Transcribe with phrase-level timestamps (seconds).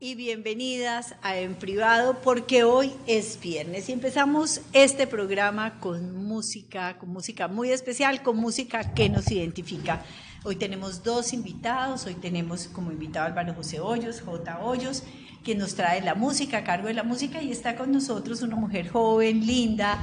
[0.00, 7.10] bienvenidas a En Privado porque hoy es viernes y empezamos este programa con música, con
[7.10, 10.02] música muy especial, con música que nos identifica.
[10.42, 14.58] Hoy tenemos dos invitados, hoy tenemos como invitado a Álvaro José Hoyos, J.
[14.60, 15.02] Hoyos,
[15.44, 18.56] quien nos trae la música, a cargo de la música y está con nosotros una
[18.56, 20.02] mujer joven, linda,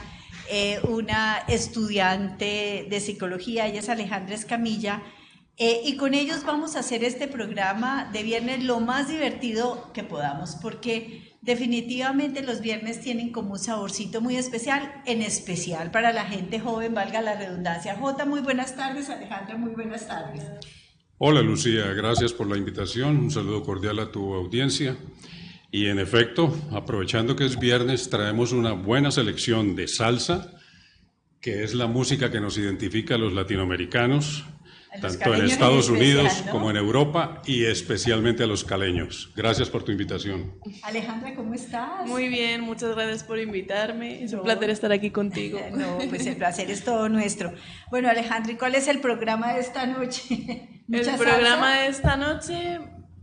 [0.52, 5.02] eh, una estudiante de psicología, ella es Alejandra Escamilla
[5.60, 10.04] eh, y con ellos vamos a hacer este programa de viernes lo más divertido que
[10.04, 16.26] podamos, porque definitivamente los viernes tienen como un saborcito muy especial, en especial para la
[16.26, 17.96] gente joven, valga la redundancia.
[17.96, 20.44] Jota, muy buenas tardes, Alejandra, muy buenas tardes.
[21.18, 24.96] Hola Lucía, gracias por la invitación, un saludo cordial a tu audiencia.
[25.72, 30.54] Y en efecto, aprovechando que es viernes, traemos una buena selección de salsa,
[31.42, 34.46] que es la música que nos identifica a los latinoamericanos,
[35.02, 39.32] tanto en Estados Unidos como en Europa y especialmente a los caleños.
[39.36, 40.54] Gracias por tu invitación.
[40.84, 42.06] Alejandra, ¿cómo estás?
[42.06, 44.24] Muy bien, muchas gracias por invitarme.
[44.24, 45.60] Es un placer estar aquí contigo.
[45.78, 47.54] No, pues el placer es todo nuestro.
[47.92, 50.70] Bueno, Alejandra, ¿y cuál es el programa de esta noche?
[50.92, 52.80] el programa de esta noche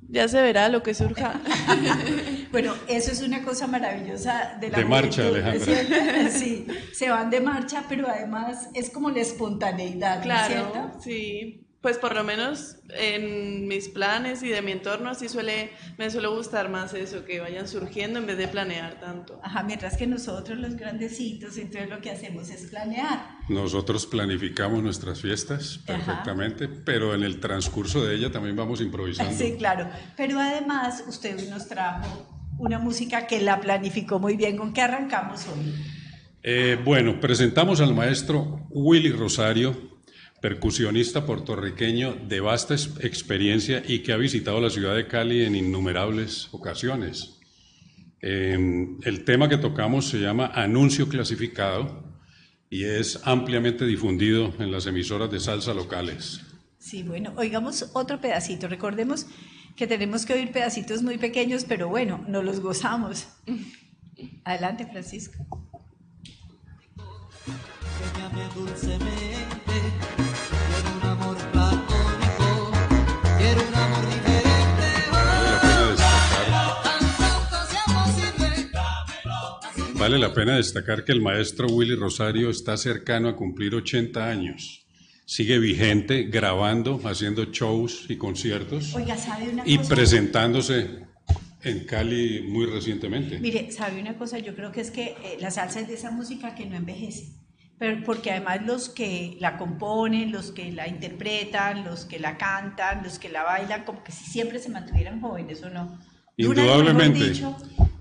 [0.08, 1.40] ya se verá lo que surja.
[2.54, 6.30] bueno, eso es una cosa maravillosa de la De marcha, Alejandra.
[6.30, 11.00] Sí, se van de marcha, pero además es como la espontaneidad, claro, ¿cierto?
[11.02, 16.08] Sí, pues por lo menos en mis planes y de mi entorno así suele, me
[16.10, 19.40] suele gustar más eso, que vayan surgiendo en vez de planear tanto.
[19.42, 23.36] Ajá, mientras que nosotros los grandecitos, entonces lo que hacemos es planear.
[23.48, 29.34] Nosotros planificamos nuestras fiestas perfectamente, pero en el transcurso de ella también vamos improvisando.
[29.44, 34.56] Sí, claro, pero además usted nos trajo una música que la planificó muy bien.
[34.56, 35.74] ¿Con qué arrancamos hoy?
[36.42, 39.98] Eh, bueno, presentamos al maestro Willy Rosario,
[40.40, 46.48] percusionista puertorriqueño de vasta experiencia y que ha visitado la ciudad de Cali en innumerables
[46.52, 47.40] ocasiones.
[48.20, 52.04] Em, el tema que tocamos se llama Anuncio Clasificado
[52.70, 56.40] y es ampliamente difundido en las emisoras de salsa locales.
[56.78, 58.68] Sí, bueno, oigamos otro pedacito.
[58.68, 59.26] Recordemos
[59.76, 63.28] que tenemos que oír pedacitos muy pequeños, pero bueno, no los gozamos.
[64.44, 65.46] Adelante, Francisco.
[79.94, 84.83] Vale la pena destacar que el maestro Willy Rosario está cercano a cumplir 80 años.
[85.26, 88.94] Sigue vigente, grabando, haciendo shows y conciertos
[89.64, 91.04] y presentándose
[91.62, 93.38] en Cali muy recientemente.
[93.38, 96.10] Mire, sabe una cosa, yo creo que es que eh, la salsa es de esa
[96.10, 97.32] música que no envejece,
[97.78, 103.02] pero porque además los que la componen, los que la interpretan, los que la cantan,
[103.02, 105.98] los que la bailan, como que si siempre se mantuvieran jóvenes o no.
[106.36, 107.32] Indudablemente.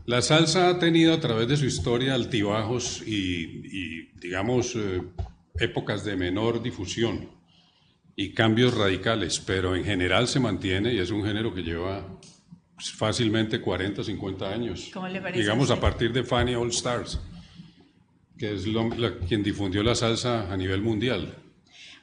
[0.05, 5.01] La salsa ha tenido a través de su historia altibajos y, digamos, eh,
[5.59, 7.29] épocas de menor difusión
[8.15, 12.19] y cambios radicales, pero en general se mantiene y es un género que lleva
[12.77, 14.89] fácilmente 40, 50 años.
[14.93, 15.39] ¿Cómo le parece?
[15.41, 17.19] Digamos a partir de Fanny All Stars,
[18.37, 18.65] que es
[19.27, 21.37] quien difundió la salsa a nivel mundial.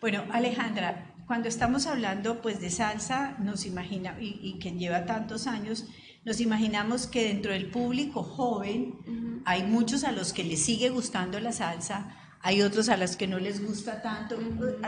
[0.00, 5.46] Bueno, Alejandra, cuando estamos hablando pues de salsa, nos imagina, y, y que lleva tantos
[5.46, 5.86] años,
[6.24, 11.40] nos imaginamos que dentro del público joven hay muchos a los que les sigue gustando
[11.40, 14.36] la salsa, hay otros a los que no les gusta tanto.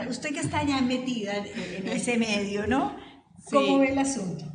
[0.09, 2.95] Usted que está ya metida en ese medio, ¿no?
[3.51, 4.45] ¿Cómo ve el asunto?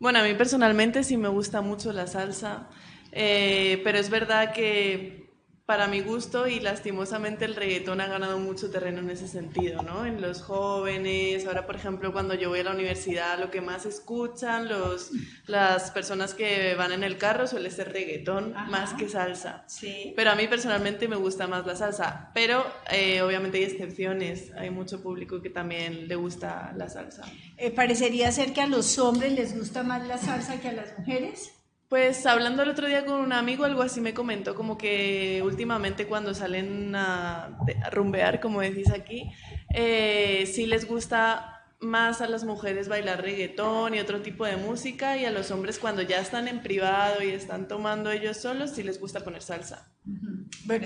[0.00, 2.68] Bueno, a mí personalmente sí me gusta mucho la salsa,
[3.12, 5.27] eh, pero es verdad que
[5.68, 10.06] para mi gusto y lastimosamente el reggaetón ha ganado mucho terreno en ese sentido, ¿no?
[10.06, 13.84] En los jóvenes, ahora por ejemplo cuando yo voy a la universidad lo que más
[13.84, 15.10] escuchan los,
[15.46, 19.64] las personas que van en el carro suele ser reggaetón más que salsa.
[19.66, 20.14] Sí.
[20.16, 24.70] Pero a mí personalmente me gusta más la salsa, pero eh, obviamente hay excepciones, hay
[24.70, 27.30] mucho público que también le gusta la salsa.
[27.58, 30.98] Eh, parecería ser que a los hombres les gusta más la salsa que a las
[30.98, 31.57] mujeres.
[31.88, 36.06] Pues hablando el otro día con un amigo, algo así me comentó, como que últimamente
[36.06, 37.58] cuando salen a,
[37.90, 39.30] rumbear, como decís aquí,
[39.74, 45.16] eh, sí les gusta más a las mujeres bailar reggaetón y otro tipo de música
[45.16, 48.82] y a los hombres cuando ya están en privado y están tomando ellos solos, sí
[48.82, 49.90] les gusta poner salsa.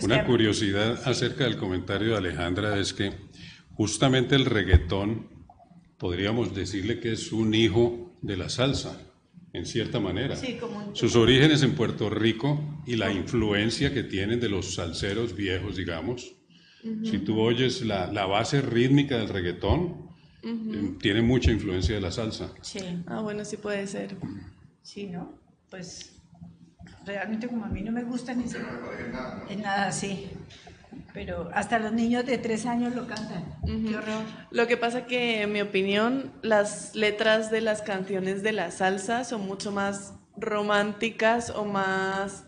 [0.03, 3.13] Una curiosidad acerca del comentario de Alejandra es que
[3.75, 5.29] justamente el reggaetón,
[5.99, 9.12] podríamos decirle que es un hijo de la salsa
[9.53, 10.37] en cierta manera.
[10.93, 16.35] Sus orígenes en Puerto Rico y la influencia que tienen de los salseros viejos, digamos.
[17.05, 20.11] Si tú oyes la, la, base rítmica del reggaetón,
[20.43, 22.53] eh, tiene mucha influencia de la salsa.
[22.61, 22.81] Sí.
[23.07, 24.17] Ah, bueno, sí puede ser.
[24.83, 25.43] Sí, ¿no?
[25.73, 26.13] pues
[27.07, 28.45] realmente como a mí no me gusta ni
[29.49, 30.29] en nada así.
[31.15, 33.45] Pero hasta los niños de tres años lo cantan.
[33.65, 34.23] Qué horror.
[34.51, 39.25] Lo que pasa que, en mi opinión, las letras de las canciones de la salsa
[39.25, 42.45] son mucho más románticas o más,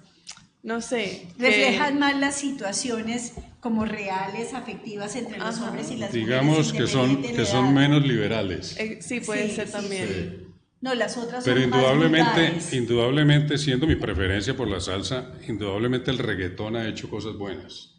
[0.62, 1.28] no sé.
[1.38, 6.72] Reflejan más las situaciones como reales, afectivas entre los hombres y las Digamos mujeres.
[6.82, 8.76] Digamos que son, que son menos liberales.
[8.78, 10.54] Eh, sí, puede ser también.
[10.80, 16.76] No, las otras Pero indudablemente, indudablemente, siendo mi preferencia por la salsa, indudablemente el reggaetón
[16.76, 17.93] ha hecho cosas buenas.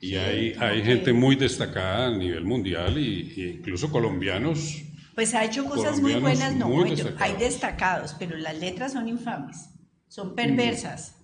[0.00, 4.82] Y hay, hay gente muy destacada a nivel mundial e incluso colombianos.
[5.14, 6.84] Pues ha hecho cosas muy buenas, no,
[7.18, 9.70] hay destacados, pero las letras son infames,
[10.08, 11.14] son perversas.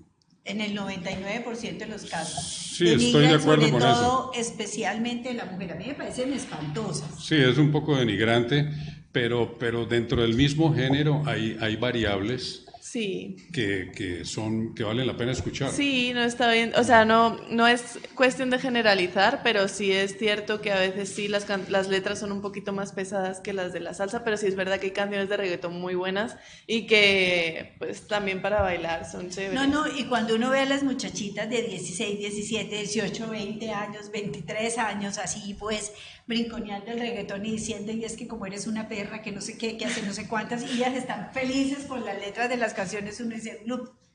[0.46, 2.44] En el 99% de los casos.
[2.76, 5.72] Sí, estoy de acuerdo con todo, Especialmente la mujer.
[5.72, 7.24] A mí me parecen espantosas.
[7.24, 8.68] Sí, es un poco denigrante,
[9.10, 13.36] pero, pero dentro del mismo género hay, hay variables Sí.
[13.50, 15.72] Que, que, son, que valen la pena escuchar.
[15.72, 16.74] Sí, no está bien.
[16.76, 21.08] O sea, no, no es cuestión de generalizar, pero sí es cierto que a veces
[21.08, 24.36] sí las, las letras son un poquito más pesadas que las de la salsa, pero
[24.36, 26.36] sí es verdad que hay canciones de reggaetón muy buenas
[26.66, 29.54] y que pues también para bailar son chéveres.
[29.54, 34.10] No, no, y cuando uno ve a las muchachitas de 16, 17, 18, 20 años,
[34.12, 35.90] 23 años, así pues
[36.26, 39.58] brinconeando el reggaetón y diciendo, y es que como eres una perra, que no sé
[39.58, 42.72] qué, que hace no sé cuántas, y ellas están felices con las letras de las
[42.72, 43.62] canciones, uno dice,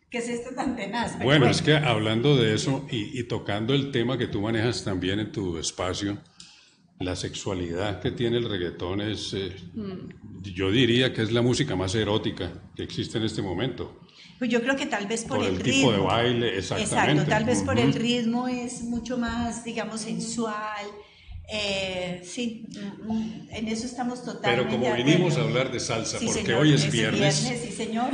[0.10, 1.20] ¿qué es esto tan tenaz?
[1.20, 5.32] Bueno, es que hablando de eso y, tocando el tema que tú manejas también en
[5.32, 6.18] tu espacio,
[7.00, 10.42] la sexualidad que tiene el reggaetón es, eh, mm.
[10.42, 14.02] yo diría que es la música más erótica que existe en este momento.
[14.38, 17.12] Pues yo creo que tal vez por, el, el, tipo de baile, exactamente.
[17.12, 20.86] Exacto, tal vez por el ritmo es mucho más, digamos, sensual.
[21.51, 24.69] Eh, sí, mm, mm, en eso estamos totalmente.
[24.69, 27.51] Pero como vinimos a hablar de salsa, porque hoy es viernes,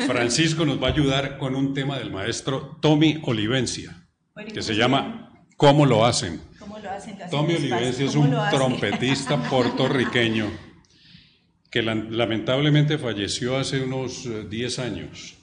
[0.08, 4.08] Francisco nos va a ayudar con un tema del maestro Tommy Olivencia,
[4.54, 6.42] que se llama ¿Cómo lo hacen?
[6.60, 10.50] ¿Cómo lo hacen Tommy Olivencia es un trompetista puertorriqueño
[11.70, 15.36] que lamentablemente falleció hace unos 10 eh, años.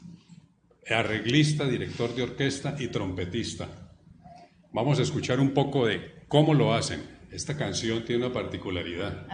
[0.88, 3.68] Arreglista, director de orquesta y trompetista.
[4.72, 7.02] Vamos a escuchar un poco de cómo lo hacen.
[7.32, 9.26] Esta canción tiene una particularidad.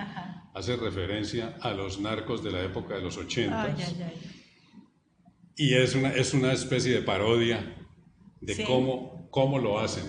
[0.54, 3.76] Hace referencia a los narcos de la época de los 80.
[5.56, 7.76] Y es una, es una especie de parodia
[8.40, 10.04] de cómo, cómo lo hacen.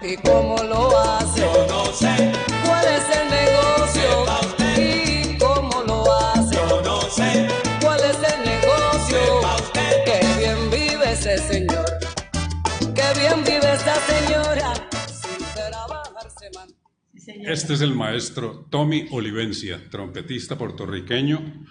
[0.00, 0.51] ¿Y cómo
[17.52, 21.66] Este es el maestro Tommy Olivencia, trompetista puertorriqueño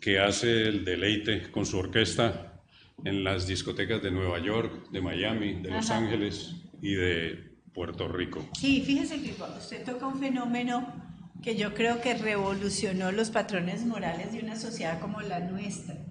[0.00, 2.60] que hace el deleite con su orquesta
[3.04, 8.48] en las discotecas de Nueva York, de Miami, de Los Ángeles y de Puerto Rico.
[8.58, 10.92] Sí, fíjese que usted toca un fenómeno
[11.40, 16.04] que yo creo que revolucionó los patrones morales de una sociedad como la nuestra,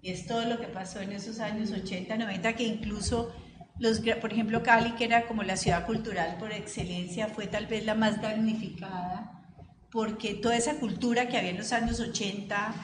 [0.00, 3.30] y es todo lo que pasó en esos años 80, 90, que incluso,
[3.78, 7.84] los, por ejemplo, Cali, que era como la ciudad cultural por excelencia, fue tal vez
[7.84, 9.42] la más damnificada,
[9.90, 12.74] porque toda esa cultura que había en los años 80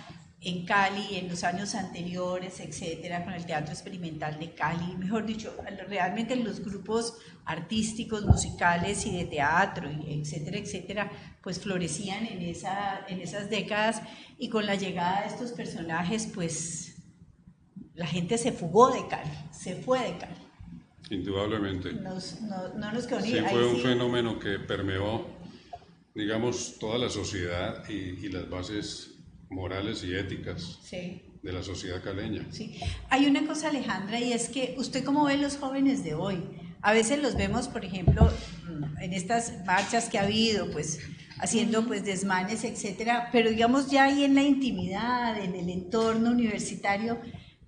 [0.42, 5.54] en Cali, en los años anteriores, etcétera, con el teatro experimental de Cali, mejor dicho,
[5.86, 11.10] realmente los grupos artísticos, musicales y de teatro, etcétera, etcétera,
[11.42, 14.02] pues florecían en, esa, en esas décadas
[14.38, 16.96] y con la llegada de estos personajes, pues
[17.94, 20.49] la gente se fugó de Cali, se fue de Cali.
[21.10, 21.92] Indudablemente.
[21.92, 22.18] no,
[22.76, 25.26] no, nos quedó ni Sí, fue un fenómeno que permeó,
[26.14, 29.18] digamos, toda la sociedad y, las bases
[29.50, 30.78] morales y éticas
[31.42, 32.46] de la sociedad caleña.
[32.52, 32.78] Sí.
[33.08, 36.44] Hay una cosa, Alejandra, y es que usted cómo ve los jóvenes de hoy.
[36.80, 38.30] A veces los vemos, por ejemplo,
[39.00, 41.00] en estas marchas que ha habido, pues
[41.40, 47.18] haciendo pues desmanes, etcétera, pero digamos ya ahí en la intimidad, en el entorno universitario,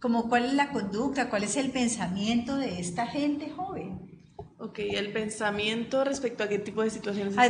[0.02, 4.10] como cuál es la conducta, cuál es el pensamiento de esta gente joven.
[4.58, 7.38] Ok, el pensamiento respecto a qué tipo de situaciones.
[7.38, 7.44] A,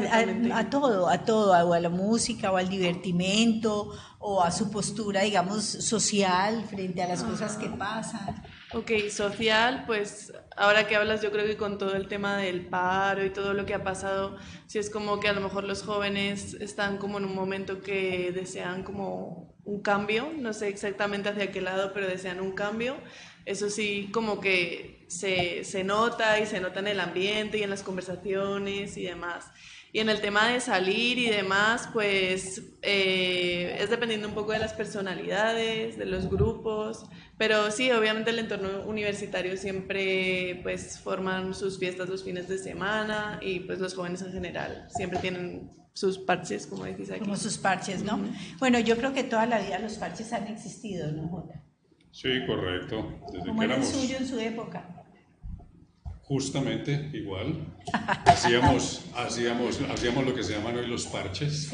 [0.59, 5.65] a, todo, a todo, a, la música o al divertimento o a su postura, digamos,
[5.65, 8.43] social frente a las cosas que pasan.
[8.75, 13.25] Ok, social, pues ahora que hablas yo creo que con todo el tema del paro
[13.25, 16.55] y todo lo que ha pasado, si es como que a lo mejor los jóvenes
[16.55, 21.61] están como en un momento que desean como un cambio, no sé exactamente hacia qué
[21.61, 22.97] lado, pero desean un cambio.
[23.45, 27.71] Eso sí, como que se, se nota y se nota en el ambiente y en
[27.71, 29.51] las conversaciones y demás.
[29.95, 34.59] Y en el tema de salir y demás, pues eh, es dependiendo un poco de
[34.59, 37.05] las personalidades, de los grupos,
[37.43, 43.41] pero sí, obviamente el entorno universitario siempre pues forman sus fiestas los fines de semana
[43.43, 47.19] y pues los jóvenes en general siempre tienen sus parches, como decís aquí.
[47.19, 48.21] Como sus parches, ¿no?
[48.61, 51.61] Bueno, yo creo que toda la vida los parches han existido, ¿no, Jota?
[52.13, 53.13] Sí, correcto.
[53.33, 55.02] Desde ¿Cómo era el suyo en su época?
[56.23, 57.75] Justamente igual.
[58.27, 61.71] Hacíamos, hacíamos, hacíamos lo que se llaman hoy los parches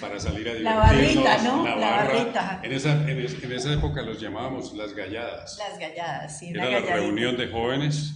[0.00, 0.64] para salir a divertirnos.
[0.64, 1.64] La barrita, ¿no?
[1.64, 2.60] La, barrita.
[2.62, 5.58] En esa, en, esa época los llamábamos las galladas.
[5.58, 6.50] Las galladas, sí.
[6.50, 8.14] Era la reunión de jóvenes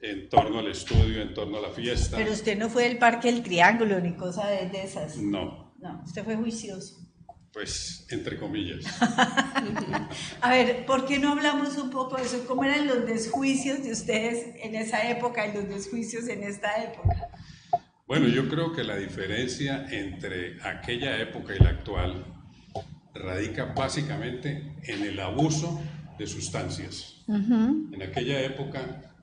[0.00, 2.18] en torno al estudio, en torno a la fiesta.
[2.18, 5.16] Pero usted no fue del Parque del Triángulo ni cosa de, de esas.
[5.16, 5.74] No.
[5.78, 7.04] No, usted fue juicioso.
[7.54, 8.84] Pues, entre comillas.
[10.40, 12.44] a ver, ¿por qué no hablamos un poco de eso?
[12.48, 17.28] ¿Cómo eran los desjuicios de ustedes en esa época y los desjuicios en esta época?
[18.08, 22.26] Bueno, yo creo que la diferencia entre aquella época y la actual
[23.14, 25.80] radica básicamente en el abuso
[26.18, 27.24] de sustancias.
[27.28, 29.14] En aquella época,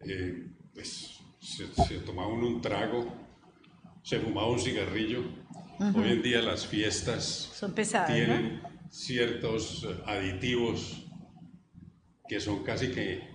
[0.00, 3.14] eh, pues, se, se tomaba un trago,
[4.02, 5.22] se fumaba un cigarrillo,
[5.80, 11.04] Hoy en día las fiestas son pesadas, tienen ciertos eh, aditivos
[12.28, 13.28] que son casi que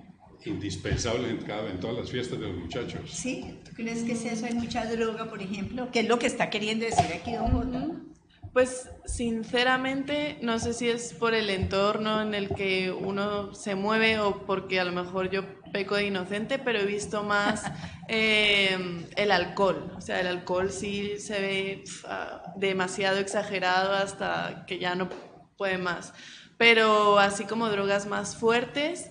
[0.46, 3.10] indispensables en, cada, en todas las fiestas de los muchachos.
[3.10, 3.60] ¿Sí?
[3.64, 4.46] ¿Tú crees que es eso?
[4.46, 5.88] ¿Hay mucha droga, por ejemplo?
[5.92, 8.14] ¿Qué es lo que está queriendo decir aquí Don
[8.52, 14.20] Pues sinceramente no sé si es por el entorno en el que uno se mueve
[14.20, 17.64] o porque a lo mejor yo peco de inocente, pero he visto más
[18.08, 19.92] eh, el alcohol.
[19.98, 25.10] O sea, el alcohol sí se ve ah, demasiado exagerado hasta que ya no
[25.58, 26.14] puede más.
[26.58, 29.10] Pero así como drogas más fuertes,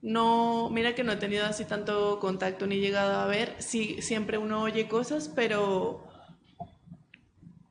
[0.00, 3.54] no, mira que no he tenido así tanto contacto ni llegado a ver.
[3.58, 6.08] Sí, siempre uno oye cosas, pero...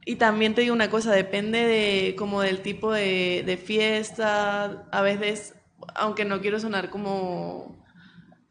[0.06, 5.02] Y también te digo una cosa, depende de como del tipo de, de fiesta, a
[5.04, 5.54] veces,
[5.94, 7.81] aunque no quiero sonar como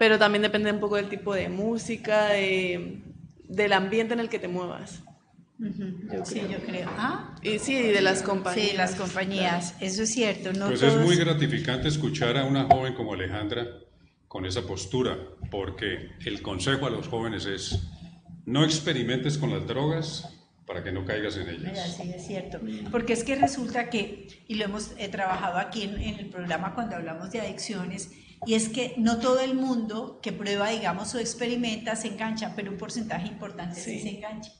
[0.00, 3.02] pero también depende un poco del tipo de música, de,
[3.44, 5.02] del ambiente en el que te muevas.
[6.24, 6.88] sí, yo creo.
[6.96, 7.36] ¿Ah?
[7.42, 8.70] Y sí, de las compañías.
[8.70, 10.54] Sí, las compañías, eso es cierto.
[10.54, 13.66] No pues es muy gratificante escuchar a una joven como Alejandra
[14.26, 15.18] con esa postura,
[15.50, 17.78] porque el consejo a los jóvenes es,
[18.46, 20.34] no experimentes con las drogas
[20.66, 21.98] para que no caigas en ellas.
[21.98, 22.58] sí, es cierto.
[22.90, 26.96] Porque es que resulta que, y lo hemos trabajado aquí en, en el programa cuando
[26.96, 28.12] hablamos de adicciones,
[28.46, 32.70] y es que no todo el mundo que prueba, digamos, o experimenta se engancha, pero
[32.70, 34.52] un porcentaje importante sí, se engancha.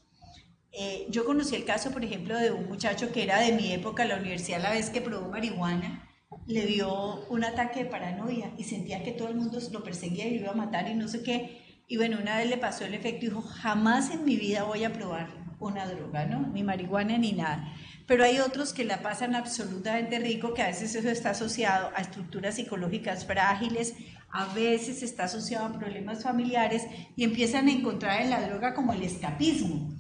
[0.73, 4.05] Eh, yo conocí el caso, por ejemplo, de un muchacho que era de mi época,
[4.05, 6.09] la universidad, la vez que probó marihuana,
[6.47, 10.35] le dio un ataque de paranoia y sentía que todo el mundo lo perseguía y
[10.35, 11.85] lo iba a matar y no sé qué.
[11.89, 14.85] Y bueno, una vez le pasó el efecto y dijo, jamás en mi vida voy
[14.85, 16.47] a probar una droga, ¿no?
[16.49, 17.75] Ni marihuana ni nada
[18.11, 22.01] pero hay otros que la pasan absolutamente rico, que a veces eso está asociado a
[22.01, 23.95] estructuras psicológicas frágiles,
[24.33, 26.83] a veces está asociado a problemas familiares
[27.15, 29.97] y empiezan a encontrar en la droga como el escapismo.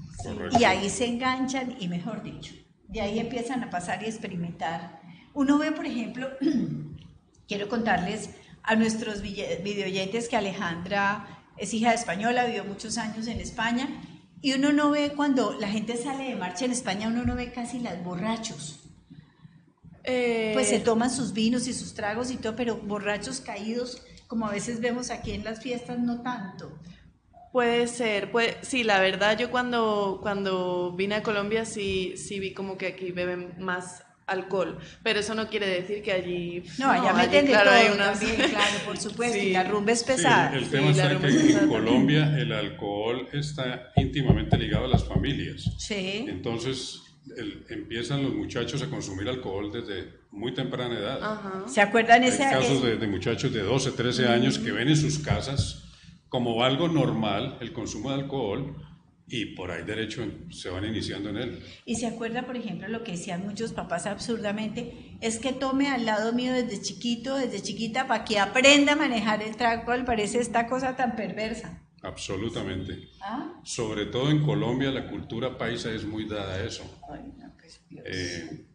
[0.59, 2.53] Y ahí se enganchan y mejor dicho,
[2.89, 5.01] de ahí empiezan a pasar y experimentar.
[5.33, 6.31] Uno ve, por ejemplo,
[7.47, 8.31] quiero contarles
[8.65, 13.89] a nuestros videoyentes que Alejandra es hija de española, vivió muchos años en España
[14.43, 17.53] y uno no ve cuando la gente sale de marcha en España, uno no ve
[17.53, 18.81] casi las borrachos.
[20.05, 24.47] Eh, pues se toman sus vinos y sus tragos y todo, pero borrachos caídos, como
[24.47, 26.73] a veces vemos aquí en las fiestas, no tanto.
[27.53, 32.55] Puede ser, puede, sí, la verdad yo cuando, cuando vine a Colombia sí, sí vi
[32.55, 36.63] como que aquí beben más alcohol, pero eso no quiere decir que allí...
[36.79, 40.57] No, allá meten de claro, todo también, claro, por supuesto, y la rumba es pesada.
[40.57, 45.71] el tema está que en Colombia el alcohol está íntimamente ligado a las familias.
[45.79, 46.25] Sí.
[46.29, 47.03] Entonces
[47.69, 51.23] empiezan los muchachos a consumir alcohol desde muy temprana edad.
[51.23, 51.69] Ajá.
[51.69, 55.85] ¿Se acuerdan ese casos de, muchachos de 12, 13 años que ven en sus casas
[56.29, 58.77] como algo normal el consumo de alcohol
[59.31, 61.65] y por ahí derecho se van iniciando en él.
[61.85, 66.05] Y se acuerda, por ejemplo, lo que decían muchos papás absurdamente, es que tome al
[66.05, 70.41] lado mío desde chiquito, desde chiquita, para que aprenda a manejar el trago, al parece
[70.41, 71.81] esta cosa tan perversa.
[72.03, 73.09] Absolutamente.
[73.21, 73.61] ¿Ah?
[73.63, 76.83] Sobre todo en Colombia la cultura paisa es muy dada a eso.
[77.61, 78.67] Pues, eh,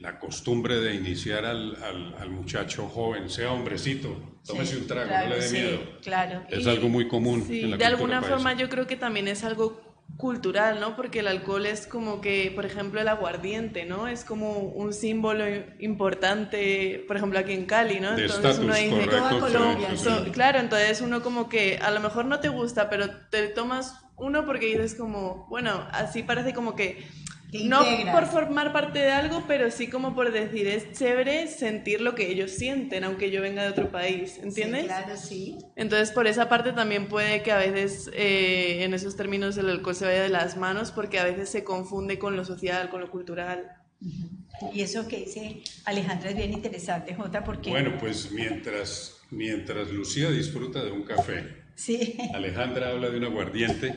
[0.00, 1.76] la costumbre de iniciar al,
[2.18, 5.80] al, muchacho joven, sea hombrecito, tómese un trago, no le dé miedo.
[6.02, 6.42] Claro.
[6.48, 7.46] Es algo muy común.
[7.48, 9.80] En la de alguna forma yo creo que también es algo
[10.16, 10.94] cultural, ¿no?
[10.94, 14.08] Porque el alcohol es como que, por ejemplo, el aguardiente, ¿no?
[14.08, 15.44] Es como un símbolo
[15.80, 18.16] importante, por ejemplo, aquí en Cali, ¿no?
[18.16, 19.88] entonces uno dice, toda Colombia,
[20.32, 24.46] claro, entonces uno como que a lo mejor no te gusta, pero te tomas uno
[24.46, 27.04] porque dices como, bueno, así parece como que
[27.64, 32.14] no por formar parte de algo, pero sí como por decir, es chévere sentir lo
[32.14, 34.82] que ellos sienten, aunque yo venga de otro país, ¿entiendes?
[34.82, 35.58] Sí, claro, sí.
[35.76, 39.94] Entonces, por esa parte también puede que a veces eh, en esos términos el alcohol
[39.94, 43.10] se vaya de las manos, porque a veces se confunde con lo social, con lo
[43.10, 43.76] cultural.
[44.72, 47.70] Y eso que dice Alejandra es bien interesante, Jota, porque...
[47.70, 52.16] Bueno, pues mientras, mientras Lucía disfruta de un café, Sí.
[52.34, 53.96] Alejandra habla de un aguardiente.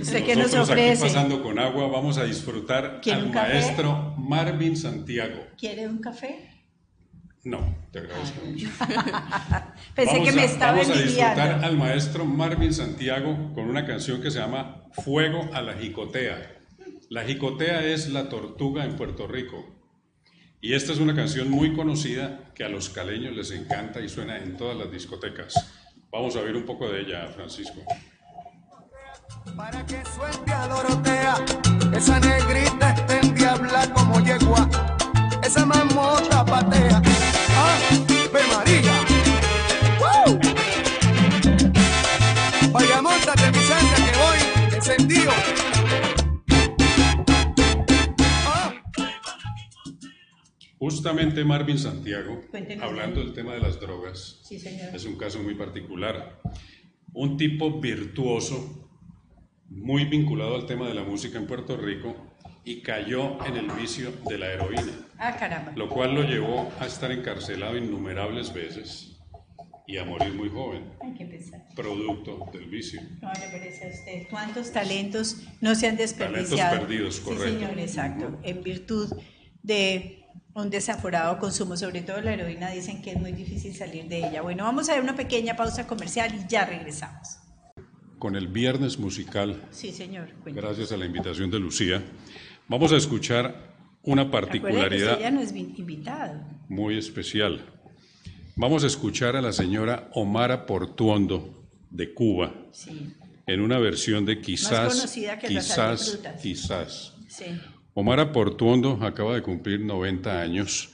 [0.00, 1.04] ¿Usted qué nos ofrece?
[1.04, 5.46] aquí pasando con agua vamos a disfrutar al maestro Marvin Santiago.
[5.56, 6.50] ¿Quiere un café?
[7.44, 8.68] No, te agradezco mucho.
[9.94, 14.30] Pensé que me estaba Vamos a disfrutar al maestro Marvin Santiago con una canción que
[14.30, 16.56] se llama Fuego a la Jicotea.
[17.08, 19.64] La jicotea es la tortuga en Puerto Rico.
[20.60, 24.38] Y esta es una canción muy conocida que a los caleños les encanta y suena
[24.38, 25.54] en todas las discotecas.
[26.16, 27.82] Vamos a ver un poco de ella, Francisco.
[29.54, 31.34] Para que suelte a Dorotea,
[31.94, 34.66] esa negrita está en diabla como yegua,
[35.42, 37.02] esa mamota patea.
[37.50, 37.78] ¡Ah!
[38.50, 38.94] María!
[40.00, 40.40] ¡Woo!
[42.72, 45.32] Vaya, montate mi que voy encendido.
[50.78, 52.42] Justamente Marvin Santiago,
[52.82, 54.94] hablando del tema de las drogas, sí, señor.
[54.94, 56.40] es un caso muy particular.
[57.14, 58.90] Un tipo virtuoso,
[59.68, 62.14] muy vinculado al tema de la música en Puerto Rico
[62.62, 64.92] y cayó en el vicio de la heroína.
[65.18, 65.72] Ah, caramba.
[65.76, 69.16] Lo cual lo llevó a estar encarcelado innumerables veces
[69.86, 70.92] y a morir muy joven.
[71.00, 71.64] Hay que pensar.
[71.74, 73.00] Producto del vicio.
[73.22, 74.28] No le parece a usted.
[74.28, 76.56] ¿Cuántos talentos no se han desperdiciado?
[76.56, 77.46] Talentos perdidos, correcto.
[77.46, 78.38] Sí, señor, exacto.
[78.42, 79.10] En virtud
[79.62, 80.25] de
[80.56, 84.40] un desaforado consumo, sobre todo la heroína, dicen que es muy difícil salir de ella.
[84.40, 87.38] Bueno, vamos a ver una pequeña pausa comercial y ya regresamos.
[88.18, 89.62] Con el viernes musical.
[89.70, 90.30] Sí, señor.
[90.46, 92.02] Gracias a la invitación de Lucía.
[92.68, 95.18] Vamos a escuchar una particularidad.
[95.18, 96.40] Ella no es invitado.
[96.70, 97.60] Muy especial.
[98.56, 102.54] Vamos a escuchar a la señora Omara Portuondo de Cuba.
[102.72, 103.12] Sí.
[103.46, 105.14] En una versión de quizás,
[105.46, 107.14] quizás, quizás.
[107.28, 107.44] Sí.
[107.98, 110.92] Omar Portuondo acaba de cumplir 90 años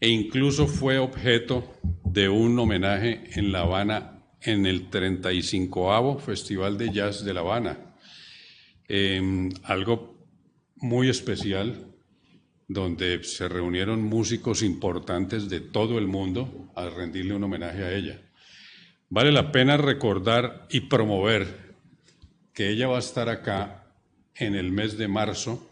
[0.00, 6.92] e incluso fue objeto de un homenaje en La Habana en el 35 Festival de
[6.92, 7.94] Jazz de La Habana.
[8.88, 10.26] Em, algo
[10.74, 11.86] muy especial
[12.66, 18.22] donde se reunieron músicos importantes de todo el mundo a rendirle un homenaje a ella.
[19.08, 21.76] Vale la pena recordar y promover
[22.52, 23.94] que ella va a estar acá
[24.34, 25.69] en el mes de marzo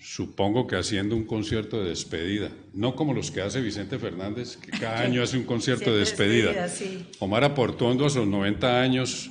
[0.00, 4.70] Supongo que haciendo un concierto de despedida, no como los que hace Vicente Fernández, que
[4.70, 6.68] cada año hace un concierto de despedida.
[7.18, 9.30] Omar Aportondo a sus 90 años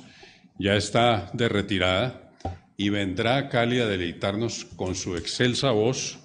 [0.58, 2.32] ya está de retirada
[2.76, 6.18] y vendrá a Cali a deleitarnos con su excelsa voz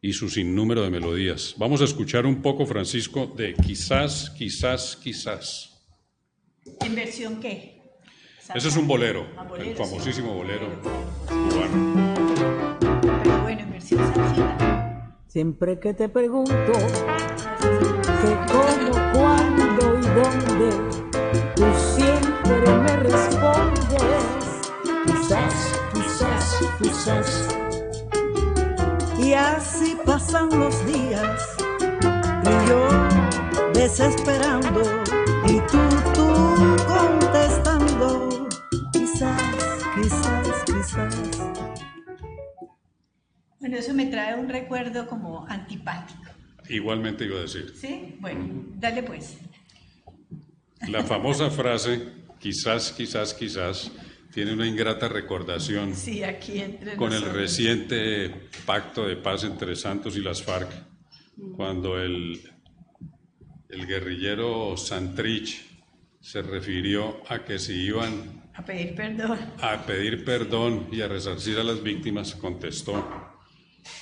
[0.00, 1.54] y su sinnúmero de melodías.
[1.58, 5.84] Vamos a escuchar un poco, Francisco, de Quizás, quizás, quizás.
[6.80, 7.80] ¿En versión qué?
[8.54, 10.82] Ese es un bolero, ah, el famosísimo bolero
[11.28, 12.11] cubano.
[15.32, 20.70] Siempre que te pregunto qué, cómo, cuándo y dónde,
[21.56, 21.64] tú
[21.96, 24.26] siempre me respondes,
[25.06, 27.48] quizás, quizás, quizás.
[29.18, 31.56] Y así pasan los días
[32.44, 32.86] y yo
[33.72, 34.82] desesperando
[35.46, 35.78] y tú,
[36.12, 36.26] tú
[36.86, 38.28] contestando,
[38.92, 39.40] quizás,
[39.94, 41.31] quizás, quizás.
[43.62, 46.32] Bueno, eso me trae un recuerdo como antipático.
[46.68, 47.72] Igualmente iba a decir.
[47.76, 49.38] Sí, bueno, dale pues.
[50.88, 52.08] La famosa frase,
[52.40, 53.92] quizás, quizás, quizás,
[54.32, 60.16] tiene una ingrata recordación sí, aquí entre con el reciente pacto de paz entre Santos
[60.16, 60.68] y las FARC,
[61.54, 62.40] cuando el,
[63.68, 65.64] el guerrillero Santrich
[66.20, 69.38] se refirió a que si iban a pedir perdón.
[69.60, 73.21] A pedir perdón y a resarcir a las víctimas, contestó,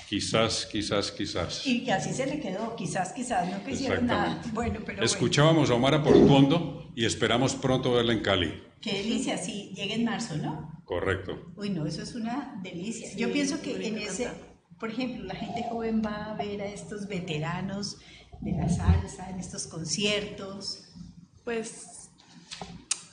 [0.08, 1.66] Quizás, quizás, quizás.
[1.66, 4.42] Y que así se le quedó, quizás, quizás, no quisieron nada.
[4.52, 8.62] Bueno, pero Escuchábamos a Omar Portuondo y esperamos pronto verla en Cali.
[8.80, 10.82] Qué delicia, sí, llega en marzo, ¿no?
[10.84, 11.52] Correcto.
[11.56, 13.14] Uy, no, eso es una delicia.
[13.16, 14.28] Yo pienso que en ese,
[14.78, 17.98] por ejemplo, la gente joven va a ver a estos veteranos
[18.40, 20.88] de la salsa en estos conciertos.
[21.44, 21.99] Pues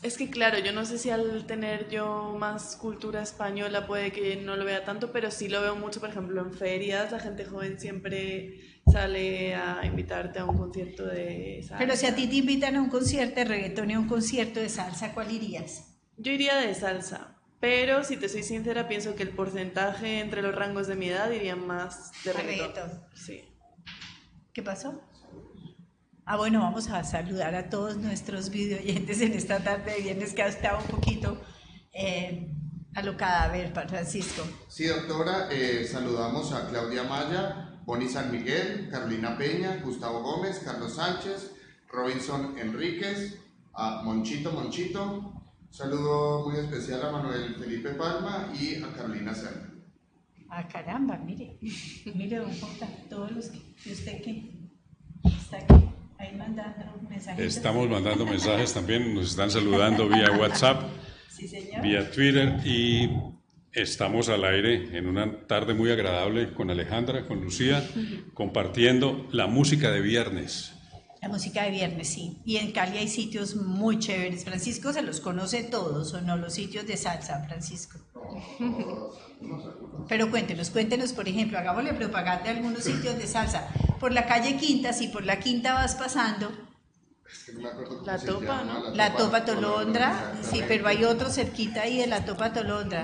[0.04, 4.36] Es que claro, yo no sé si al tener yo más cultura española puede que
[4.36, 7.46] no lo vea tanto, pero sí lo veo mucho, por ejemplo, en ferias, la gente
[7.46, 11.78] joven siempre sale a invitarte a un concierto de salsa.
[11.80, 14.60] Pero si a ti te invitan a un concierto de reggaetón y a un concierto
[14.60, 15.98] de salsa, ¿cuál irías?
[16.16, 20.54] Yo iría de salsa, pero si te soy sincera, pienso que el porcentaje entre los
[20.54, 23.04] rangos de mi edad iría más de reggaetón.
[23.16, 23.44] Sí.
[24.54, 25.02] ¿Qué pasó?
[26.30, 30.44] Ah, bueno, vamos a saludar a todos nuestros videoyentes en esta tarde de viernes que
[30.44, 31.42] ha estado un poquito
[31.94, 32.54] eh,
[32.96, 33.44] alocada.
[33.44, 34.44] A ver, Francisco.
[34.68, 40.96] Sí, doctora, eh, saludamos a Claudia Maya, Bonnie San Miguel, Carolina Peña, Gustavo Gómez, Carlos
[40.96, 41.54] Sánchez,
[41.88, 43.40] Robinson Enríquez,
[43.74, 45.32] a Monchito Monchito.
[45.66, 49.74] Un saludo muy especial a Manuel Felipe Palma y a Carolina Serna.
[50.50, 51.58] Ah, caramba, mire,
[52.14, 54.70] mire, don Jota, todos los que, y usted que
[55.24, 55.88] está aquí,
[56.18, 57.56] ahí mandando mensajes.
[57.58, 60.84] Estamos mandando mensajes también, nos están saludando vía WhatsApp,
[61.30, 61.82] Sí, señor.
[61.82, 63.10] vía Twitter y
[63.72, 67.88] estamos al aire en una tarde muy agradable con Alejandra, con Lucía,
[68.34, 70.74] compartiendo la música de viernes.
[71.22, 72.38] La música de viernes, sí.
[72.46, 74.44] Y en Cali hay sitios muy chéveres.
[74.46, 76.38] Francisco se los conoce todos, ¿o no?
[76.38, 77.98] Los sitios de salsa, Francisco.
[80.08, 83.68] Pero cuéntenos, cuéntenos, por ejemplo, hagámosle propaganda de algunos sitios de salsa.
[84.00, 86.52] Por la calle Quinta, si por la Quinta vas pasando,
[87.30, 88.96] Es que no me acuerdo cómo La se Topa, llama, ¿no?
[88.96, 93.04] la Topa Tolondra, sí, pero hay otro cerquita ahí de la Topa Tolondra.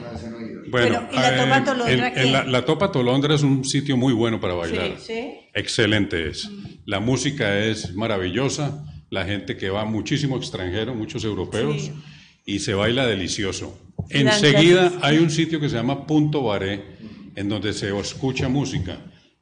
[0.70, 4.14] Bueno, Pero, ¿y la Topa eh, Tolondra la, la Topa Tolondra es un sitio muy
[4.14, 4.98] bueno para bailar.
[5.00, 5.34] ¿Sí?
[5.54, 6.50] Excelente es.
[6.86, 11.92] La música es maravillosa, la gente que va, muchísimo extranjero, muchos europeos, Sí.
[12.46, 13.80] y se baila delicioso.
[14.10, 16.84] Enseguida hay un sitio que se llama Punto Baré,
[17.36, 18.98] en donde se escucha música,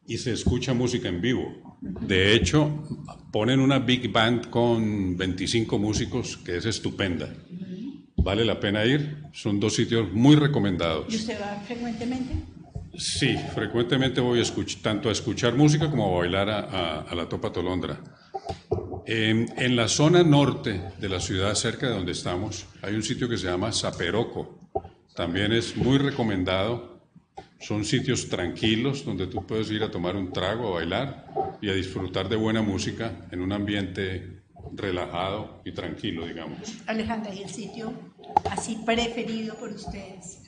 [0.08, 1.78] y se escucha música en vivo.
[1.82, 2.84] De hecho,
[3.32, 7.34] ponen una big band con 25 músicos, que es estupenda.
[8.18, 11.12] Vale la pena ir, son dos sitios muy recomendados.
[11.12, 12.34] ¿Y usted va frecuentemente?
[12.98, 17.52] Sí, frecuentemente voy a escuch- tanto a escuchar música como a bailar a, la Topa
[17.52, 18.00] Tolondra.
[19.06, 23.28] En, en la zona norte de la ciudad, cerca de donde estamos, hay un sitio
[23.30, 24.60] que se llama Zaperoco.
[25.16, 27.02] También es muy recomendado.
[27.60, 31.28] Son sitios tranquilos donde tú puedes ir a tomar un trago, a bailar
[31.62, 34.42] y a disfrutar de buena música en un ambiente
[34.74, 36.58] relajado y tranquilo, digamos.
[36.88, 37.94] Alejandra, ¿y el sitio
[38.50, 40.41] así preferido por ustedes?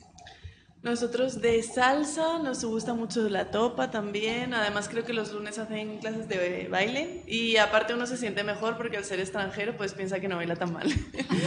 [0.84, 4.52] Nosotros de salsa nos gusta mucho la topa también.
[4.52, 8.76] Además creo que los lunes hacen clases de baile y aparte uno se siente mejor
[8.76, 10.86] porque al ser extranjero pues piensa que no baila tan mal.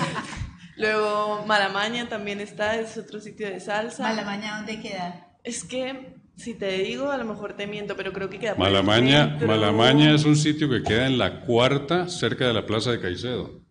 [0.76, 4.02] Luego Malamaña también está, es otro sitio de salsa.
[4.02, 5.28] Malamaña, ¿dónde queda?
[5.44, 8.66] Es que si te digo a lo mejor te miento, pero creo que queda por
[8.66, 9.38] Malamaña.
[9.46, 13.62] Malamaña es un sitio que queda en la cuarta, cerca de la Plaza de Caicedo,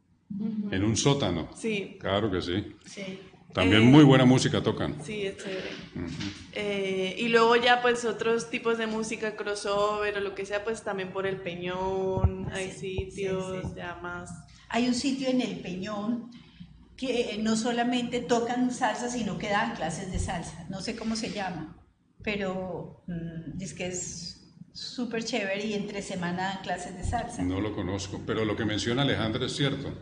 [0.71, 1.51] en un sótano.
[1.57, 2.73] Sí, Claro que sí.
[2.85, 3.19] Sí.
[3.57, 5.03] También Eh, muy buena música tocan.
[5.03, 5.71] Sí, es chévere.
[6.53, 10.83] Eh, y luego ya pues otros tipos de música crossover o lo que sea, pues
[10.83, 13.75] también por el Peñón, hay Sí, sitios sí, sí.
[13.77, 14.31] ya más...
[14.69, 16.31] Hay un sitio en el Peñón
[16.99, 20.67] que eh, no solamente tocan salsa, sino que dan clases de salsa.
[20.69, 21.79] No sé cómo se llama,
[22.23, 27.43] pero mm, es que es súper chévere y entre semana dan clases de salsa.
[27.43, 29.95] No lo conozco, pero lo que menciona Alejandra es cierto.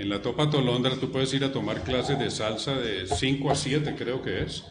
[0.00, 3.54] En la Topa Tolondra tú puedes ir a tomar clases de salsa de 5 a
[3.54, 4.64] 7, creo que es.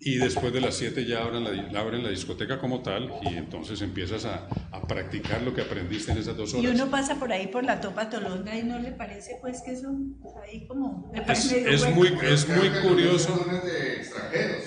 [0.00, 3.82] Y después de las 7 ya abren la, abren la discoteca como tal y entonces
[3.82, 6.72] empiezas a, a practicar lo que aprendiste en esas dos Y horas.
[6.74, 10.16] uno pasa por ahí por la topa Tolondra y no le parece pues que son
[10.42, 11.12] ahí como...
[11.28, 13.46] Es, es muy, es muy curioso.
[13.62, 14.64] de extranjeros.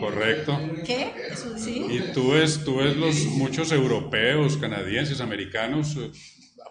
[0.00, 0.58] Correcto.
[0.84, 1.12] ¿Qué?
[1.30, 1.86] Eso sí.
[1.88, 5.96] Y tú ves, tú ves los muchos europeos, canadienses, americanos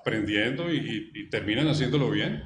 [0.01, 2.43] aprendiendo y, y- y terminan haciéndolo bien.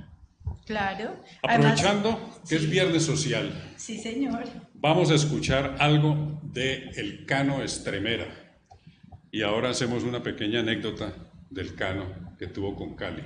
[0.66, 1.22] Claro.
[1.44, 4.44] Además- Aprovechando que es viernes social, sí, señor.
[4.74, 8.28] vamos a escuchar algo de El Cano Estremera.
[9.32, 11.14] Y ahora hacemos una pequeña anécdota
[11.50, 13.24] del Cano que tuvo con Cali.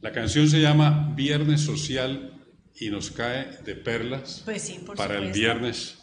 [0.00, 2.32] La canción se llama Viernes Social
[2.78, 5.98] y nos cae de perlas Pues sí, para el viernes.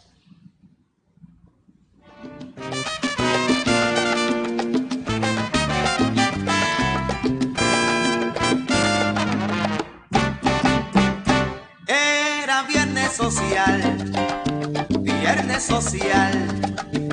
[13.14, 13.80] Social,
[15.00, 16.32] viernes social,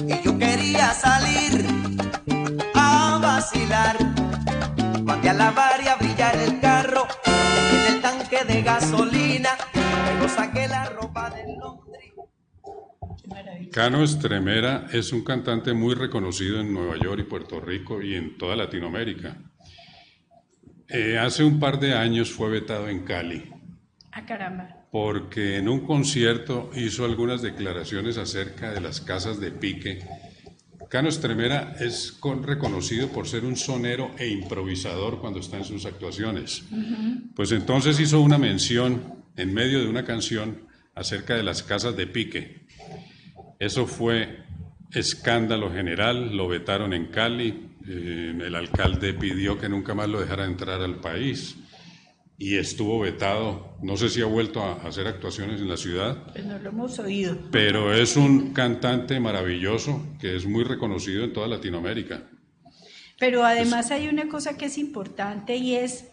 [0.08, 1.64] y yo quería salir
[2.74, 3.98] a vacilar.
[5.04, 10.68] Mandé a lavar y a brillar el carro en el tanque de gasolina, luego saqué
[10.68, 12.14] la ropa del Londres.
[13.72, 18.40] Cano Estremera es un cantante muy reconocido en Nueva York y Puerto Rico y en
[18.40, 19.38] toda Latinoamérica.
[20.88, 23.52] Eh, hace un par de años fue vetado en Cali.
[24.12, 24.81] Ah, caramba.
[24.92, 30.00] Porque en un concierto hizo algunas declaraciones acerca de las casas de pique.
[30.90, 36.64] Cano Estremera es reconocido por ser un sonero e improvisador cuando está en sus actuaciones.
[37.34, 42.08] Pues entonces hizo una mención en medio de una canción acerca de las casas de
[42.08, 42.68] pique.
[43.58, 44.44] Eso fue
[44.92, 50.46] escándalo general, lo vetaron en Cali, eh, el alcalde pidió que nunca más lo dejara
[50.46, 51.56] entrar al país
[52.42, 53.78] y estuvo vetado.
[53.84, 56.24] No sé si ha vuelto a hacer actuaciones en la ciudad.
[56.34, 57.38] Pues no lo hemos oído.
[57.52, 62.24] Pero es un cantante maravilloso que es muy reconocido en toda Latinoamérica.
[63.20, 66.10] Pero además hay una cosa que es importante y es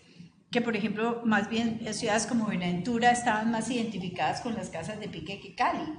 [0.51, 5.09] que, por ejemplo, más bien ciudades como Buenaventura estaban más identificadas con las casas de
[5.09, 5.95] pique que Cali.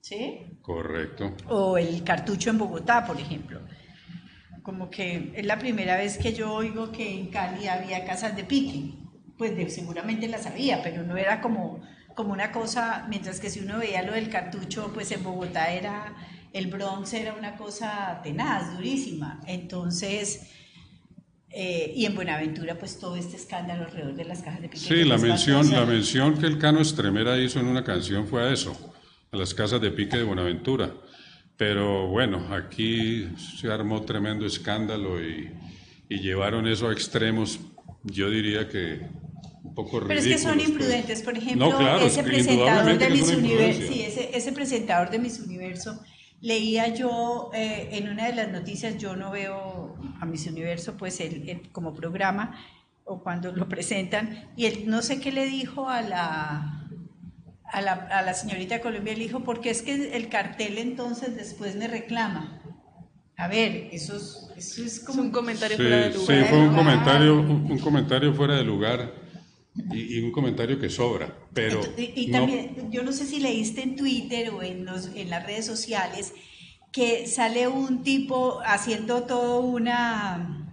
[0.00, 0.40] ¿Sí?
[0.60, 1.36] Correcto.
[1.46, 3.60] O el cartucho en Bogotá, por ejemplo.
[4.64, 8.42] Como que es la primera vez que yo oigo que en Cali había casas de
[8.42, 9.01] pique.
[9.50, 11.82] Pues seguramente las había, pero no era como,
[12.14, 16.14] como una cosa, mientras que si uno veía lo del cartucho, pues en Bogotá era,
[16.52, 19.40] el Bronx era una cosa tenaz, durísima.
[19.46, 20.48] Entonces,
[21.50, 24.84] eh, y en Buenaventura, pues todo este escándalo alrededor de las cajas de pique.
[24.84, 28.52] Sí, la mención, la mención que el Cano Estremera hizo en una canción fue a
[28.52, 28.92] eso
[29.32, 30.92] a las casas de pique de Buenaventura.
[31.56, 35.50] Pero bueno, aquí se armó tremendo escándalo y,
[36.08, 37.58] llevaron eso a extremos,
[38.02, 39.00] yo diría que
[39.62, 40.08] un poco ridículos.
[40.08, 40.68] Pero es que son pues.
[40.68, 46.00] imprudentes, por ejemplo, ese presentador de Miss Universo, sí, ese, ese, presentador de Miss Universo,
[46.40, 51.20] leía yo eh, en una de las noticias, yo no veo a Miss Universo pues
[51.20, 52.56] el, como programa
[53.04, 56.78] o cuando lo presentan, y él no sé qué le dijo a la
[57.72, 61.74] a la, a la señorita Colombia le dijo, porque es que el cartel entonces después
[61.74, 62.60] me reclama.
[63.36, 65.22] A ver, eso es, eso es como...
[65.22, 66.26] un comentario fuera de lugar.
[66.26, 69.12] Sí, fue un comentario, un, comentario fuera de lugar
[69.74, 71.80] y, un comentario que sobra, pero...
[71.96, 75.64] Y, también, yo no sé si leíste en Twitter o en, los, en las redes
[75.64, 76.34] sociales
[76.92, 80.68] que sale un tipo haciendo todo una...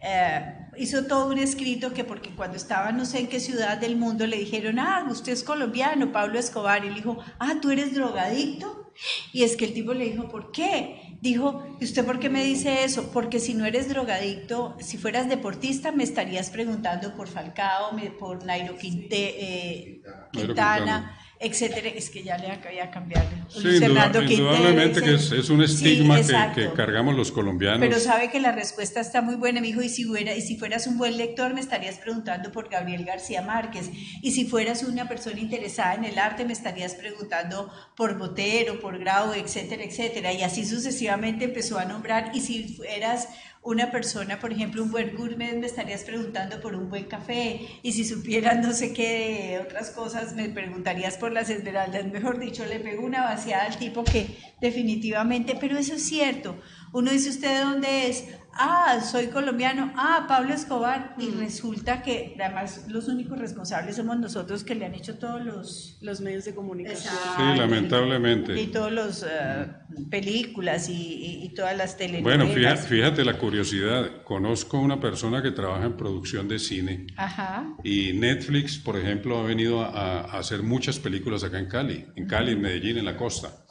[0.00, 3.96] Eh, hizo todo un escrito que porque cuando estaba no sé en qué ciudad del
[3.96, 7.94] mundo le dijeron, ah, usted es colombiano, Pablo Escobar, y le dijo, ah, tú eres
[7.94, 8.92] drogadicto.
[9.32, 11.05] Y es que el tipo le dijo, ¿por qué?
[11.20, 13.10] Dijo, ¿y usted por qué me dice eso?
[13.12, 18.76] Porque si no eres drogadicto, si fueras deportista, me estarías preguntando por Falcao, por Nairo
[18.80, 20.00] eh,
[20.32, 23.26] Quintana etcétera, es que ya le voy a cambiar.
[23.48, 26.20] Sí, indudablemente que es, un estigma
[26.54, 27.80] que, cargamos los colombianos.
[27.80, 30.86] Pero sabe que la respuesta está muy buena, me dijo, y si, y si fueras
[30.86, 33.90] un buen lector me estarías preguntando por Gabriel García Márquez,
[34.22, 38.98] y si fueras una persona interesada en el arte me estarías preguntando por Botero, por
[38.98, 43.28] Grau, etcétera, etcétera, y así sucesivamente empezó a nombrar, y si fueras
[43.66, 47.92] una persona, por ejemplo, un buen gourmet, me estarías preguntando por un buen café y
[47.92, 52.06] si supieras no sé qué de otras cosas, me preguntarías por las esmeraldas.
[52.06, 54.28] Mejor dicho, le pego una vaciada al tipo que
[54.60, 56.56] definitivamente, pero eso es cierto.
[56.92, 58.24] Uno dice, ¿usted de dónde es?
[58.58, 64.64] Ah, soy colombiano, ah, Pablo Escobar, y resulta que además los únicos responsables somos nosotros
[64.64, 67.14] que le han hecho todos los, los medios de comunicación.
[67.36, 68.60] sí, lamentablemente.
[68.60, 69.66] Y, todas las eh,
[70.10, 72.54] películas y, todas las telenovelas.
[72.54, 77.66] Bueno, fíjate, la curiosidad, conozco una persona que trabaja en producción de cine Ajá.
[77.82, 82.52] y Netflix, por ejemplo, ha venido a, hacer muchas películas acá en Cali, en Cali,
[82.52, 83.64] en Medellín, en la costa.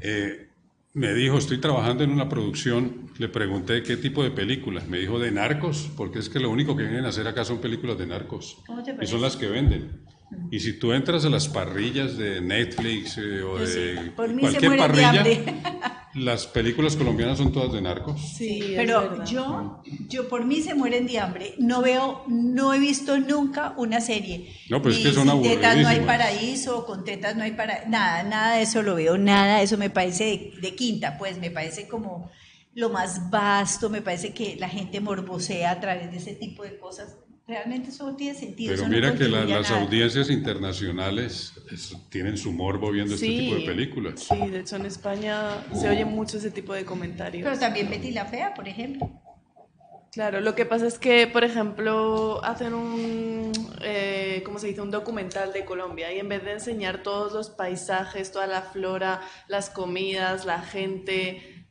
[0.00, 0.47] Eh,
[0.94, 5.18] me dijo, estoy trabajando en una producción, le pregunté qué tipo de películas, me dijo
[5.18, 8.06] de narcos, porque es que lo único que vienen a hacer acá son películas de
[8.06, 8.58] narcos,
[9.00, 10.02] y son las que venden.
[10.50, 15.24] Y si tú entras a las parrillas de Netflix eh, o de cualquier parrilla,
[16.14, 18.20] las películas colombianas son todas de narcos.
[18.36, 21.54] Sí, pero yo, yo por mí se mueren de hambre.
[21.58, 24.54] No veo, no he visto nunca una serie.
[24.68, 28.22] No, pues es que son tetas no hay paraíso, con tetas no hay para nada,
[28.22, 31.88] nada de eso lo veo, nada, eso me parece de, de quinta, pues me parece
[31.88, 32.30] como
[32.74, 36.78] lo más vasto, me parece que la gente morbosea a través de ese tipo de
[36.78, 37.16] cosas
[37.48, 38.74] Realmente eso no tiene sentido.
[38.76, 41.54] Pero mira que las audiencias internacionales
[42.10, 44.20] tienen su morbo viendo este tipo de películas.
[44.20, 47.44] Sí, de hecho en España se oye mucho ese tipo de comentarios.
[47.44, 49.10] Pero también Betty la Fea, por ejemplo.
[50.12, 54.82] Claro, lo que pasa es que, por ejemplo, hacen un, eh, ¿cómo se dice?
[54.82, 59.22] Un documental de Colombia y en vez de enseñar todos los paisajes, toda la flora,
[59.48, 61.66] las comidas, la gente,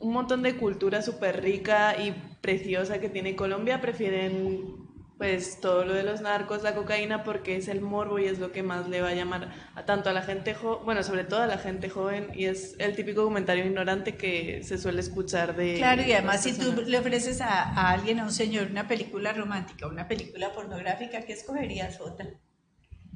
[0.00, 4.79] un montón de cultura súper rica y preciosa que tiene Colombia, prefieren
[5.20, 8.52] pues todo lo de los narcos, la cocaína, porque es el morbo y es lo
[8.52, 11.42] que más le va a llamar a tanto a la gente joven, bueno, sobre todo
[11.42, 15.74] a la gente joven, y es el típico comentario ignorante que se suele escuchar de...
[15.76, 19.34] Claro, y además si tú le ofreces a, a, alguien, a un señor, una película
[19.34, 22.24] romántica, una película pornográfica, ¿qué escogerías, Jota?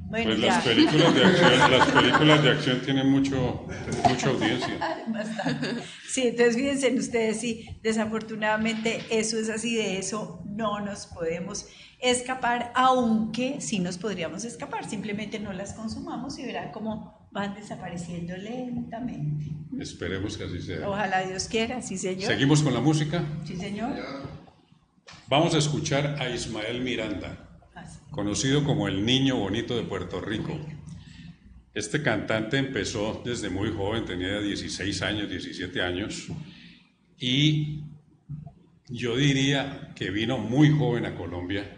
[0.06, 3.66] Bueno, pues las películas, de acción, las películas de acción tienen mucho,
[4.08, 5.04] mucha audiencia.
[6.06, 11.66] Sí, entonces fíjense ustedes, sí, desafortunadamente eso es así, de eso no nos podemos
[12.00, 18.36] escapar, aunque sí nos podríamos escapar, simplemente no las consumamos y verán cómo van desapareciendo
[18.36, 19.46] lentamente.
[19.80, 20.88] Esperemos que así sea.
[20.88, 22.30] Ojalá Dios quiera, sí señor.
[22.30, 23.24] ¿Seguimos con la música?
[23.44, 23.92] Sí señor.
[25.26, 27.43] Vamos a escuchar a Ismael Miranda,
[28.14, 30.56] conocido como el niño bonito de Puerto Rico.
[31.74, 36.28] Este cantante empezó desde muy joven, tenía 16 años, 17 años,
[37.18, 37.80] y
[38.88, 41.68] yo diría que vino muy joven a Colombia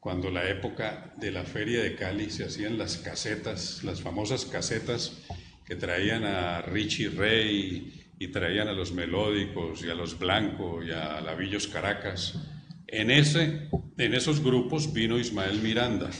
[0.00, 5.22] cuando la época de la feria de Cali se hacían las casetas, las famosas casetas
[5.64, 10.90] que traían a Richie Rey y traían a los melódicos y a los blancos y
[10.90, 12.34] a Lavillos Caracas.
[12.92, 16.10] En, ese, en esos grupos vino Ismael Miranda.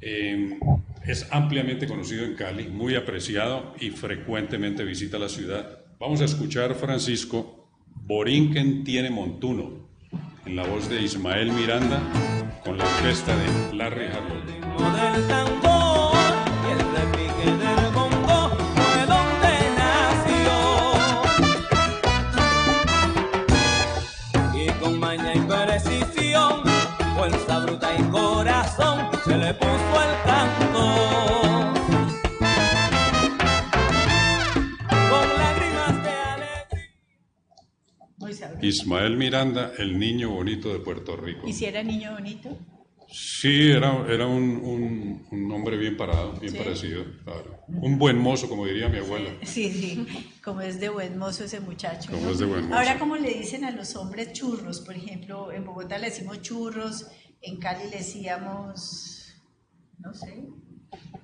[0.00, 0.58] Em,
[1.06, 5.84] es ampliamente conocido en Cali, muy apreciado y frecuentemente visita la ciudad.
[6.00, 9.88] Vamos a escuchar Francisco Borinquen tiene Montuno
[10.46, 12.00] en la voz de Ismael Miranda
[12.64, 15.91] con la orquesta de Larry Harlow.
[38.62, 41.48] Ismael Miranda, el niño bonito de Puerto Rico.
[41.48, 42.56] ¿Y si era niño bonito?
[43.10, 47.58] Sí, era, era un, un, hombre bien parado, bien parecido, claro.
[47.68, 49.30] Un buen mozo, como diría mi abuela.
[49.42, 50.06] Sí, sí,
[50.42, 52.10] como es de buen mozo ese muchacho.
[52.10, 52.78] Como es de buen mozo.
[52.78, 57.06] Ahora, como le dicen a los hombres churros, por ejemplo, en Bogotá le decimos churros,
[57.42, 59.34] en Cali le decíamos,
[59.98, 60.46] no sé.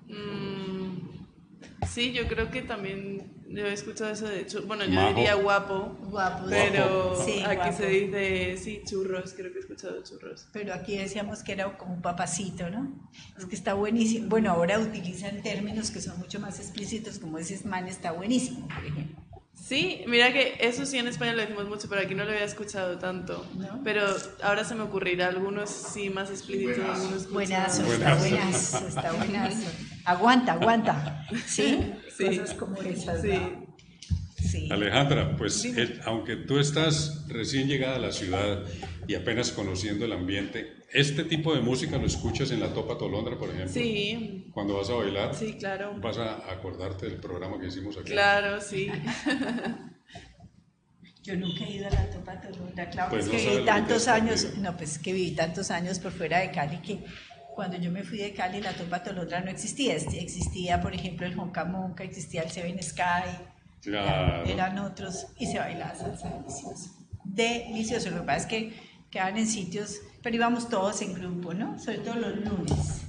[0.09, 5.97] Mm, sí, yo creo que también yo he escuchado eso de bueno, yo diría guapo,
[6.03, 10.49] guapo pero aquí se dice, sí, churros, creo que he escuchado churros.
[10.53, 13.09] Pero aquí decíamos que era como un papacito, ¿no?
[13.39, 14.29] Es que está buenísimo.
[14.29, 18.85] Bueno, ahora utilizan términos que son mucho más explícitos, como ese man está buenísimo, por
[18.85, 19.29] ejemplo.
[19.55, 22.45] Sí, mira que eso sí en España lo decimos mucho, pero aquí no lo había
[22.45, 23.45] escuchado tanto.
[23.85, 24.03] Pero
[24.43, 29.69] ahora se me ocurrirá algunos sí más explícitos, algunos buenazo, está buenazo, está buenazo.
[30.05, 31.27] Aguanta, aguanta.
[31.47, 31.93] ¿Sí?
[32.27, 33.23] Cosas como esas.
[33.23, 33.39] Sí.
[34.37, 34.69] Sí.
[34.71, 35.67] Alejandra, pues
[36.05, 38.63] aunque tú estás recién llegada a la ciudad
[39.07, 43.37] y apenas conociendo el ambiente, ¿este tipo de música lo escuchas en la Topa Tolondra,
[43.37, 43.73] por ejemplo?
[43.73, 44.47] Sí.
[44.55, 45.35] Cuando vas a bailar.
[45.35, 45.95] Sí, claro.
[46.01, 48.13] ¿Vas a acordarte del programa que hicimos aquí?
[48.13, 48.89] Claro, sí.
[51.25, 54.75] Yo nunca he ido a la Topa Tolondra, claro, pues que viví tantos años, no,
[54.77, 57.05] pues que viví tantos años por fuera de Cali que
[57.59, 61.35] cuando yo me fui de Cali la Topa Tolondra no existía, existía por ejemplo el
[61.35, 63.91] Monca, existía el Seven Sky,
[64.47, 66.91] eran otros y se bailaba salsa delicioso.
[67.25, 68.11] Delicioso.
[68.11, 68.73] Lo que pasa es que
[69.11, 71.77] quedaban en sitios, pero íbamos todos en grupo, ¿no?
[71.81, 73.07] Sobre todo los lunes.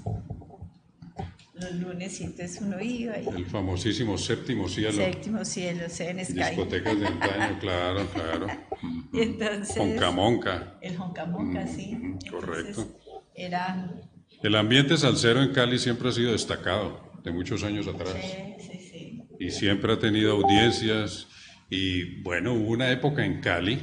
[1.54, 3.20] Los lunes y entonces uno iba.
[3.20, 3.28] Y...
[3.28, 4.94] El famosísimo séptimo cielo.
[4.94, 6.34] Séptimo cielo, Seven Sky.
[6.34, 8.48] Discotecas de antaño, claro, claro.
[9.14, 9.78] Y entonces.
[9.78, 11.96] El Honcamonca, sí.
[12.32, 12.88] correcto.
[13.36, 13.94] Era.
[14.42, 18.16] El ambiente salsero en Cali siempre ha sido destacado, de muchos años atrás.
[18.22, 19.00] Sí, sí, sí
[19.40, 21.28] y siempre ha tenido audiencias.
[21.70, 23.80] Y bueno, hubo una época en Cali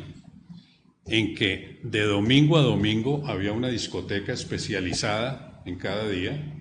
[1.07, 6.53] en que de domingo a domingo había una discoteca especializada en cada día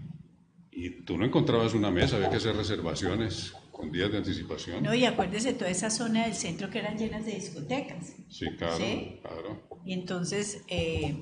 [0.72, 4.84] y tú no encontrabas una mesa, había que hacer reservaciones con días de anticipación.
[4.84, 8.14] No, y acuérdese toda esa zona del centro que eran llenas de discotecas.
[8.30, 8.78] Sí, claro,
[9.22, 9.82] claro.
[9.84, 11.18] Y entonces, eh,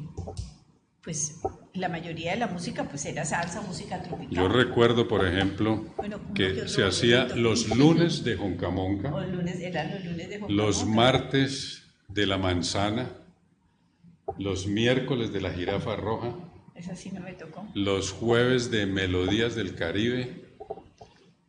[1.03, 1.41] pues
[1.73, 4.29] la mayoría de la música pues era salsa, música tropical.
[4.33, 5.85] Yo recuerdo, por ejemplo,
[6.33, 10.85] que se hacía los lunes de Joncamonca, los lunes, eran los lunes de Joncamonca, los
[10.85, 13.11] martes de la manzana,
[14.37, 16.35] los miércoles de la jirafa roja,
[16.75, 20.42] esa sí no me tocó, los jueves de melodías del Caribe,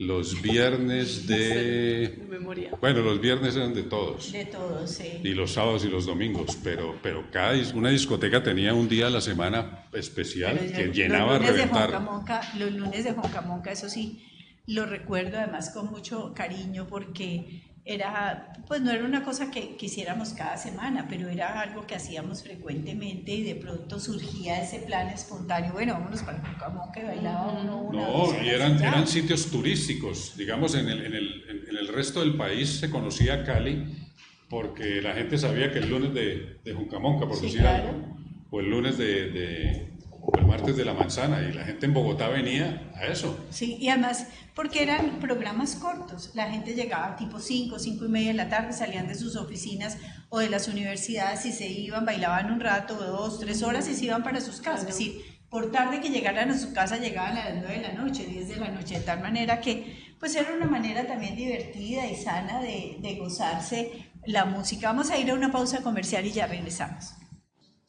[0.07, 2.25] los viernes de...
[2.29, 2.71] memoria.
[2.81, 4.33] Bueno, los viernes eran de todos.
[4.33, 5.21] De todos, sí.
[5.23, 9.11] Y los sábados y los domingos, pero, pero cada una discoteca tenía un día a
[9.11, 11.91] la semana especial que llenaba los a reventar.
[11.91, 14.23] De los lunes de Joncamonca, eso sí,
[14.67, 20.31] lo recuerdo además con mucho cariño porque era, pues no era una cosa que quisiéramos
[20.31, 25.73] cada semana, pero era algo que hacíamos frecuentemente y de pronto surgía ese plan espontáneo,
[25.73, 30.75] bueno, vámonos para el que bailaba uno una No, y eran, eran sitios turísticos, digamos,
[30.75, 34.05] en el, en, el, en el resto del país se conocía Cali
[34.49, 38.17] porque la gente sabía que el lunes de, de Juncamonca, por decir algo,
[38.51, 39.94] o el lunes de, de
[40.37, 43.39] el martes de la manzana y la gente en Bogotá venía a eso.
[43.51, 48.29] Sí, y además porque eran programas cortos, la gente llegaba tipo 5, 5 y media
[48.29, 49.99] de la tarde, salían de sus oficinas
[50.29, 54.07] o de las universidades y se iban, bailaban un rato, dos, tres horas y se
[54.07, 54.83] iban para sus casas.
[54.83, 57.93] Es decir, por tarde que llegaran a su casa llegaban a las 9 de la
[57.93, 62.07] noche, 10 de la noche, de tal manera que pues era una manera también divertida
[62.07, 64.89] y sana de, de gozarse la música.
[64.89, 67.13] Vamos a ir a una pausa comercial y ya regresamos.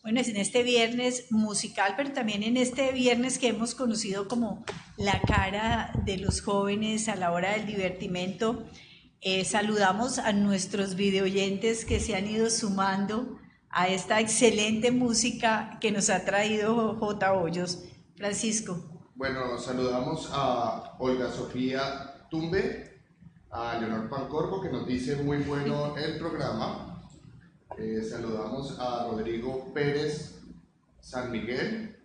[0.06, 4.64] Bueno, es en este viernes musical, pero también en este viernes que hemos conocido como
[4.98, 8.68] la cara de los jóvenes a la hora del divertimento.
[9.22, 13.40] Eh, saludamos a nuestros videoyentes que se han ido sumando
[13.72, 17.34] a esta excelente música que nos ha traído J.
[17.34, 17.80] Hoyos.
[18.16, 19.10] Francisco.
[19.16, 23.02] Bueno, saludamos a Olga Sofía Tumbe,
[23.50, 26.85] a Leonor Pancorbo, que nos dice muy bueno el programa.
[27.78, 30.40] Eh, saludamos a Rodrigo Pérez
[31.02, 31.98] San Miguel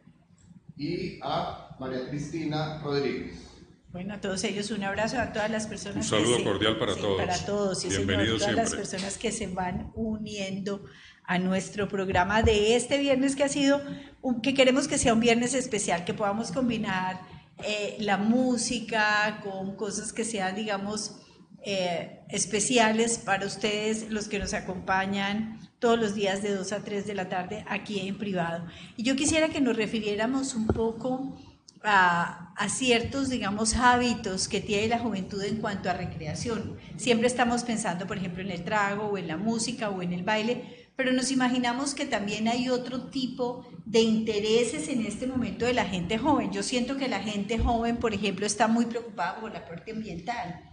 [0.76, 3.46] y a María Cristina Rodríguez.
[3.92, 6.10] Bueno, a todos ellos un abrazo, a todas las personas.
[6.10, 7.18] Un saludo cordial para todos.
[7.18, 10.84] Para todos, y Bienvenidos todas las personas que se van uniendo
[11.24, 13.80] a nuestro programa de este viernes que ha sido,
[14.22, 17.20] un, que queremos que sea un viernes especial, que podamos combinar
[17.64, 21.16] eh, la música con cosas que sean, digamos,
[21.62, 27.06] eh, especiales para ustedes, los que nos acompañan todos los días de 2 a 3
[27.06, 28.66] de la tarde aquí en privado.
[28.96, 31.36] Y yo quisiera que nos refiriéramos un poco
[31.82, 36.76] a, ciertos, digamos, hábitos que tiene la juventud en cuanto a recreación.
[36.96, 40.22] Siempre estamos pensando, por ejemplo, en el trago o en la música o en el
[40.22, 45.72] baile, pero nos imaginamos que también hay otro tipo de intereses en este momento de
[45.72, 46.52] la gente joven.
[46.52, 50.69] Yo siento que la gente joven, por ejemplo, está muy preocupada por la parte ambiental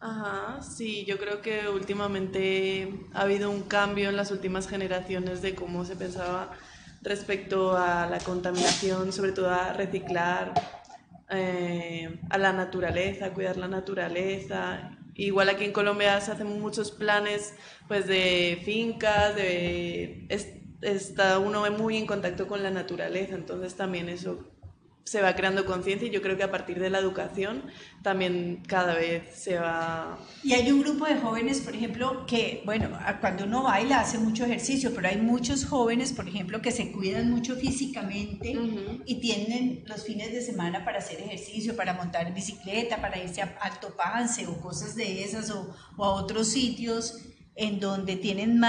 [0.00, 5.54] Ajá, sí, yo creo que últimamente ha habido un cambio en las últimas generaciones de
[5.54, 6.52] cómo se pensaba
[7.02, 10.52] respecto a la contaminación, sobre todo a reciclar,
[11.30, 14.98] eh, a la naturaleza, cuidar la naturaleza.
[15.14, 17.54] Igual aquí en Colombia se hacen muchos planes
[17.88, 20.26] pues de fincas, de
[20.82, 24.53] está uno muy en contacto con la naturaleza, entonces también eso
[25.04, 27.62] se va creando conciencia y yo creo que a partir de la educación
[28.02, 30.18] también cada vez se va...
[30.42, 32.88] Y hay un grupo de jóvenes, por ejemplo, que, bueno,
[33.20, 37.30] cuando uno baila hace mucho ejercicio, pero hay muchos jóvenes, por ejemplo, que se cuidan
[37.30, 38.56] mucho físicamente
[39.04, 43.56] y tienen los fines de semana para hacer ejercicio, para montar bicicleta, para irse a
[43.60, 48.60] Alto Pance o cosas de esas o, o a otros sitios en donde tienen,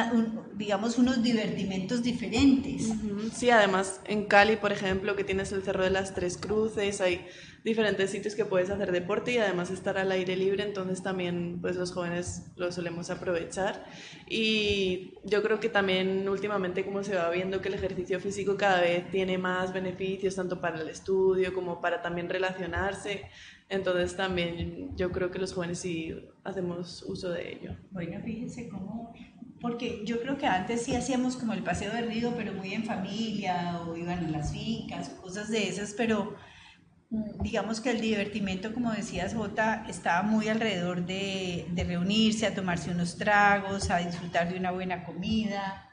[0.54, 2.92] digamos, unos divertimentos diferentes.
[3.34, 7.26] Sí, además en Cali, por ejemplo, que tienes el Cerro de las Tres Cruces, hay
[7.64, 11.76] diferentes sitios que puedes hacer deporte y además estar al aire libre, entonces también pues
[11.76, 13.84] los jóvenes lo solemos aprovechar.
[14.30, 18.82] Y yo creo que también últimamente como se va viendo que el ejercicio físico cada
[18.82, 23.32] vez tiene más beneficios, tanto para el estudio como para también relacionarse,
[23.70, 26.14] entonces también yo creo que los jóvenes sí
[26.44, 27.76] hacemos uso de ello.
[27.92, 29.14] Bueno, fíjense cómo,
[29.60, 32.84] porque yo creo que antes sí hacíamos como el paseo de río, pero muy en
[32.84, 36.36] familia, o iban a las fincas, o cosas de esas, pero
[37.10, 42.54] mm, digamos que el divertimento, como decías Jota, estaba muy alrededor de, de reunirse, a
[42.54, 45.90] tomarse unos tragos, a disfrutar de una buena comida.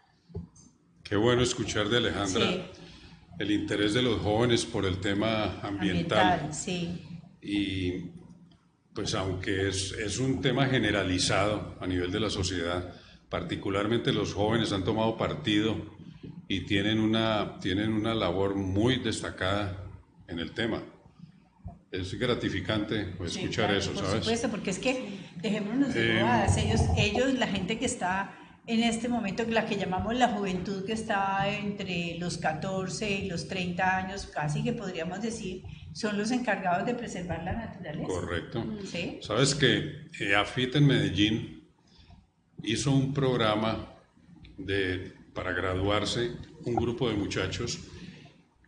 [1.03, 2.47] Qué bueno escuchar de Alejandra
[3.39, 6.21] el interés de los jóvenes por el tema ambiental.
[6.21, 7.12] ambiental sí
[7.43, 8.11] y
[8.95, 12.95] pues aunque es, es, un tema generalizado a nivel de la sociedad,
[13.29, 15.77] particularmente los jóvenes han tomado partido
[16.47, 19.85] y tienen una, tienen una labor muy destacada
[20.29, 20.83] en el tema.
[21.91, 24.13] Es gratificante pues, escuchar eso, por ¿sabes?
[24.13, 28.83] Por supuesto, porque es que, dejémonos de eh, ellos, ellos, la gente que está en
[28.83, 33.97] este momento, la que llamamos la juventud que está entre los 14 y los 30
[33.97, 38.09] años, casi que podríamos decir, son los encargados de preservar la naturaleza.
[38.09, 38.65] Correcto.
[39.21, 41.69] Sabes que eh, AFIT en Medellín
[42.63, 43.95] hizo un programa
[44.57, 46.33] de, para graduarse,
[46.65, 47.81] un grupo de muchachos,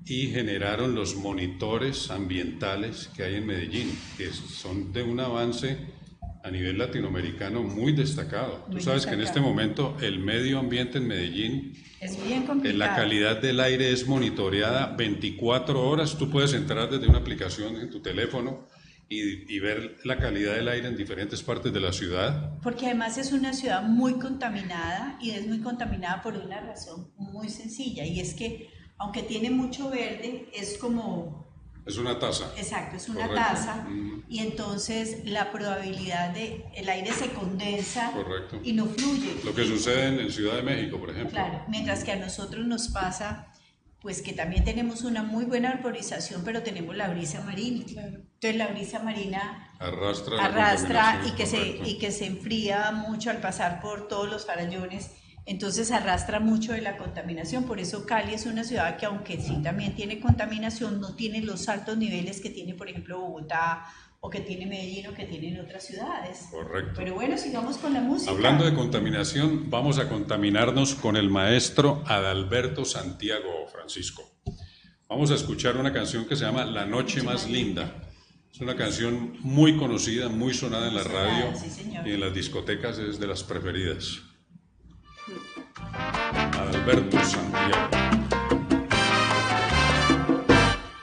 [0.07, 5.79] y generaron los monitores ambientales que hay en Medellín, que son de un avance
[6.45, 8.67] a nivel latinoamericano muy destacado.
[8.71, 12.79] Tú sabes que en este momento el medio ambiente en Medellín, es bien complicado.
[12.79, 16.19] la calidad del aire es monitoreada 24 horas.
[16.19, 18.69] Tú puedes entrar desde una aplicación en tu teléfono
[19.09, 22.59] y, y, ver la calidad del aire en diferentes partes de la ciudad.
[22.63, 27.49] Porque además es una ciudad muy contaminada y es muy contaminada por una razón muy
[27.49, 28.69] sencilla y es que
[28.99, 31.44] aunque tiene mucho verde, es como
[31.87, 32.51] es una taza.
[32.57, 33.87] Exacto, es una taza.
[34.29, 38.61] Y entonces la probabilidad de el aire se condensa Correcto.
[38.63, 39.37] y no fluye.
[39.45, 41.31] Lo que sucede en, Ciudad de México, por ejemplo.
[41.31, 43.51] Claro, mientras que a nosotros nos pasa
[44.01, 47.87] pues que también tenemos una muy buena arborización, pero tenemos la brisa marina.
[47.87, 53.39] Entonces la brisa marina arrastra, arrastra y, que se, y que se enfría mucho al
[53.39, 55.11] pasar por todos los farallones
[55.47, 59.61] entonces arrastra mucho de la contaminación, por eso Cali es una ciudad que aunque sí
[59.63, 63.85] también tiene contaminación, no tiene los altos niveles que tiene, por ejemplo, Bogotá
[64.21, 66.49] o que tiene Medellín o que tienen otras ciudades.
[66.51, 66.93] Correcto.
[66.97, 68.31] Pero bueno, sigamos con la música.
[68.31, 74.23] Hablando de contaminación, vamos a contaminarnos con el maestro Adalberto Santiago Francisco.
[75.11, 78.01] Vamos a escuchar una canción que se llama La Noche Más Linda.
[78.51, 81.53] Es una canción muy conocida, muy sonada en la radio
[82.07, 84.23] y en las discotecas, es de las preferidas.
[86.59, 87.89] Alberto Santiago.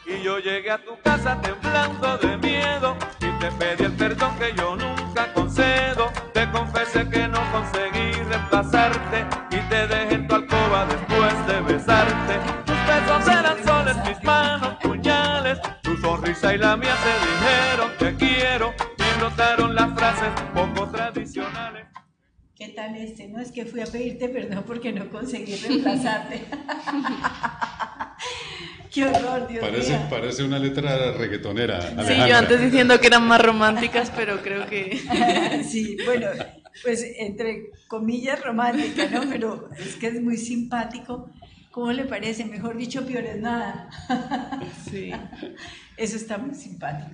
[0.06, 4.54] Y yo llegué a tu casa temblando de miedo y te pedí el perdón que
[4.56, 6.12] yo nunca concedo.
[6.34, 12.40] Te confesé que no conseguí reemplazarte y te dejé en tu alcoba después de besarte.
[12.66, 18.16] Tus besos eran soles, mis manos puñales, tu sonrisa y la mía se dijeron te
[18.16, 20.30] quiero y brotaron las frases.
[22.62, 23.28] ¿Qué tal este?
[23.28, 26.42] No es que fui a pedirte perdón porque no conseguí reemplazarte.
[28.94, 30.08] Qué horror, Dios parece, mío.
[30.12, 31.78] Parece una letra reggaetonera.
[31.78, 32.06] Alejandra.
[32.06, 35.02] Sí, yo antes diciendo que eran más románticas, pero creo que.
[35.68, 36.28] sí, bueno,
[36.84, 39.28] pues entre comillas romántica, ¿no?
[39.28, 41.32] Pero es que es muy simpático.
[41.72, 42.46] ¿Cómo le parece?
[42.46, 43.90] Mejor dicho, peor es nada.
[44.88, 45.12] sí.
[45.98, 47.10] Eso está muy simpático.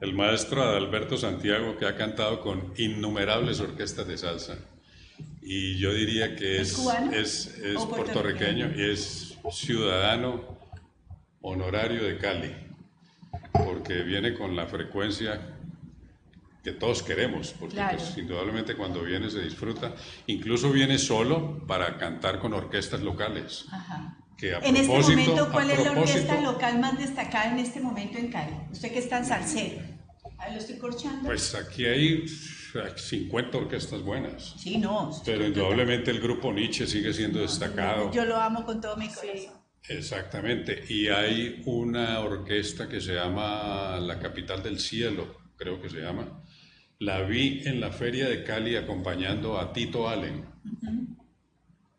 [0.00, 4.56] El maestro Adalberto Santiago, que ha cantado con innumerables orquestas de salsa
[5.44, 6.78] y yo diría que es,
[7.12, 10.58] es, es, puertorriqueño y es ciudadano
[11.42, 12.50] honorario de Cali,
[13.52, 15.54] porque viene con la frecuencia
[16.62, 19.94] que todos queremos, porque pues, indudablemente cuando viene se disfruta,
[20.26, 23.66] incluso viene solo para cantar con orquestas locales.
[24.38, 28.16] Que a en este momento, ¿cuál es la orquesta local más destacada en este momento
[28.16, 28.56] en Cali?
[28.72, 29.82] Usted que está en salsero,
[30.50, 31.26] lo estoy corchando.
[31.26, 32.24] Pues aquí hay
[32.96, 34.54] 50 orquestas buenas.
[34.58, 35.10] Sí, no.
[35.24, 38.10] Pero indudablemente el grupo Nietzsche sigue siendo destacado.
[38.12, 39.54] Yo lo amo con todo mi corazón.
[39.88, 40.84] Exactamente.
[40.88, 46.42] Y hay una orquesta que se llama La Capital del Cielo, creo que se llama.
[46.98, 50.44] La vi en la Feria de Cali acompañando a Tito Allen.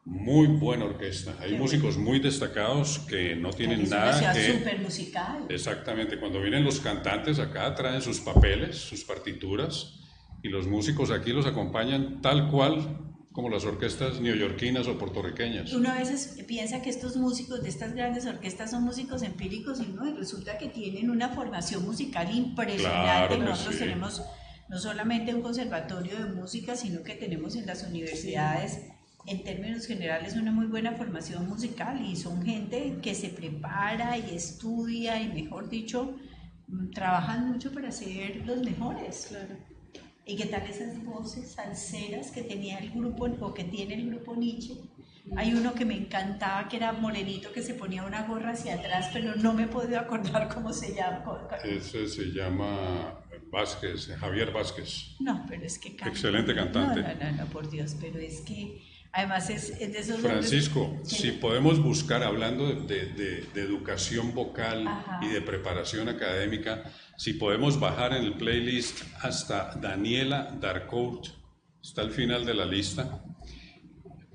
[0.04, 1.36] Muy buena orquesta.
[1.40, 4.54] Hay músicos muy destacados que no tienen nada que.
[4.54, 5.46] súper musical.
[5.50, 6.20] Exactamente.
[6.20, 10.05] Cuando vienen los cantantes acá traen sus papeles, sus partituras
[10.46, 13.00] y los músicos aquí los acompañan tal cual
[13.32, 15.74] como las orquestas neoyorquinas o puertorriqueñas.
[15.74, 19.88] Uno a veces piensa que estos músicos de estas grandes orquestas son músicos empíricos y
[19.88, 23.40] no, y resulta que tienen una formación musical impresionante.
[23.40, 24.22] Nosotros tenemos
[24.70, 28.82] no solamente un conservatorio de música, sino que tenemos en las universidades,
[29.26, 34.36] en términos generales, una muy buena formación musical y son gente que se prepara y
[34.36, 36.16] estudia y, mejor dicho,
[36.94, 39.26] trabajan mucho para ser los mejores.
[39.30, 39.75] Claro.
[40.28, 44.36] ¿Y qué tal esas voces salseras que tenía el grupo o que tiene el grupo
[44.36, 44.74] Nietzsche?
[45.38, 49.10] Hay uno que me encantaba que era morenito que se ponía una gorra hacia atrás,
[49.14, 51.48] pero no me he podido acordar cómo se llama.
[51.64, 53.20] Ese se llama
[53.52, 55.16] Vázquez, Javier Vázquez.
[55.20, 57.02] No, pero es que Excelente cantante.
[57.02, 58.82] No, no, no, por Dios, pero es que
[59.16, 64.86] además es, de esos Francisco, si podemos buscar, hablando de, de, educación vocal
[65.22, 66.84] y de preparación académica,
[67.18, 71.30] si podemos bajar en el playlist hasta Daniela Darkout,
[71.82, 73.24] está al final de la lista,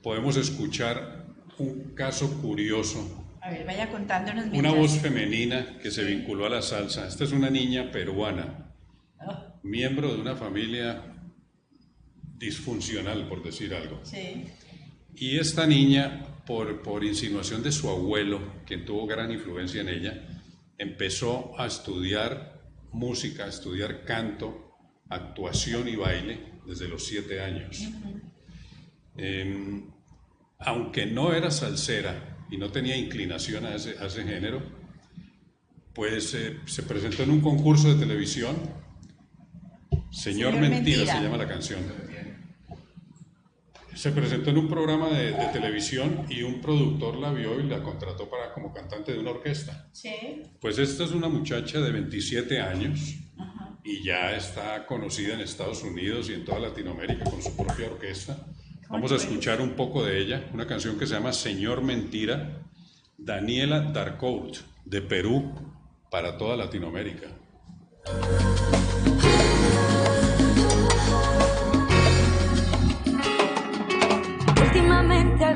[0.03, 1.27] podemos escuchar
[1.59, 3.27] un caso curioso.
[3.43, 4.47] A ver, vaya contándonos.
[4.53, 7.07] Una voz femenina que se vinculó a la salsa.
[7.07, 8.73] Esta es una niña peruana,
[9.19, 9.55] ah.
[9.63, 11.03] miembro de una familia
[12.39, 14.01] disfuncional, por decir algo.
[14.05, 14.47] Sí.
[15.15, 20.43] Y esta niña, por, por insinuación de su abuelo, quien tuvo gran influencia en ella,
[20.79, 22.61] empezó a estudiar
[22.93, 24.77] música, estudiar canto,
[25.09, 27.89] actuación y baile desde los siete años.
[29.17, 29.91] Em,
[30.59, 34.63] aunque no era salsera y no tenía inclinación a ese, género,
[35.95, 38.57] pues eh, se presentó en un concurso de televisión.
[40.11, 41.81] Señor, Mentira, se llama la canción.
[43.95, 48.29] Se presentó en un programa de, televisión y un productor la vio y la contrató
[48.29, 49.89] para como cantante de una orquesta.
[49.93, 50.43] Sí.
[50.61, 53.17] Pues esta es una muchacha de 27 años
[53.85, 58.47] y ya está conocida en Estados Unidos y en toda Latinoamérica con su propia orquesta.
[58.89, 62.63] Vamos a escuchar un poco de ella, una canción que se llama Señor Mentira,
[63.17, 65.53] Daniela Darcourt, de Perú,
[66.11, 67.29] para toda Latinoamérica.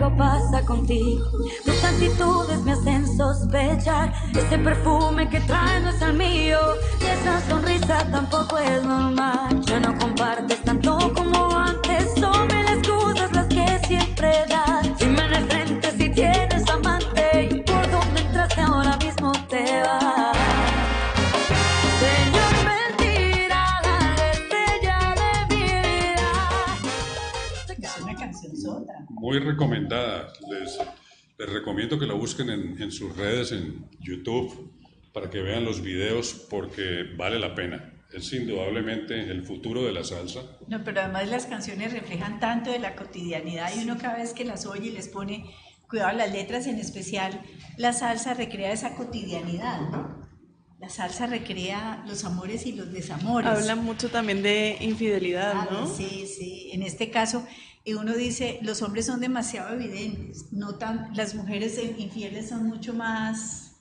[0.05, 1.25] Algo pasa contigo,
[1.65, 4.13] tus actitudes me hacen sospechar.
[4.35, 6.59] Ese perfume que traes no es el mío,
[7.01, 9.61] y esa sonrisa tampoco es normal.
[9.63, 14.74] Ya no compartes tanto como antes, son mil excusas las que siempre das.
[29.35, 30.33] Muy recomendada.
[30.49, 30.79] Les,
[31.39, 34.73] les recomiendo que la busquen en, en sus redes, en YouTube,
[35.13, 37.93] para que vean los videos, porque vale la pena.
[38.13, 40.43] Es indudablemente el futuro de la salsa.
[40.69, 44.45] No, pero además las canciones reflejan tanto de la cotidianidad y uno cada vez que
[44.45, 45.45] las oye y les pone
[45.89, 47.43] cuidado a las letras en especial,
[47.77, 50.29] la salsa recrea esa cotidianidad, ¿no?
[50.79, 53.51] La salsa recrea los amores y los desamores.
[53.51, 55.87] Habla mucho también de infidelidad, Ah, ¿no?
[55.89, 56.71] Sí, sí.
[56.73, 57.45] En este caso,
[57.85, 62.95] y uno dice, los hombres son demasiado evidentes, no tan, las mujeres infieles son mucho
[62.95, 63.77] más,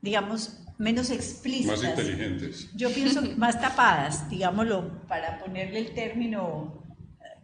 [0.00, 1.82] digamos, menos explícitas.
[1.82, 2.70] Más inteligentes.
[2.74, 6.83] Yo pienso que más tapadas, digámoslo, para ponerle el término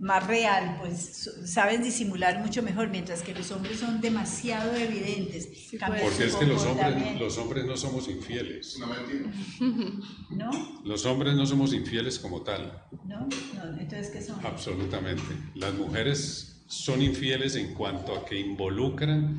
[0.01, 5.47] más real, pues saben disimular mucho mejor, mientras que los hombres son demasiado evidentes.
[5.79, 8.79] Cambian Porque es que los hombres, los hombres no somos infieles.
[8.79, 8.87] No.
[10.31, 10.81] ¿No?
[10.85, 13.21] Los hombres no somos infieles como tal, ¿No?
[13.55, 14.45] No, entonces, ¿qué son?
[14.45, 15.23] absolutamente.
[15.55, 19.39] Las mujeres son infieles en cuanto a que involucran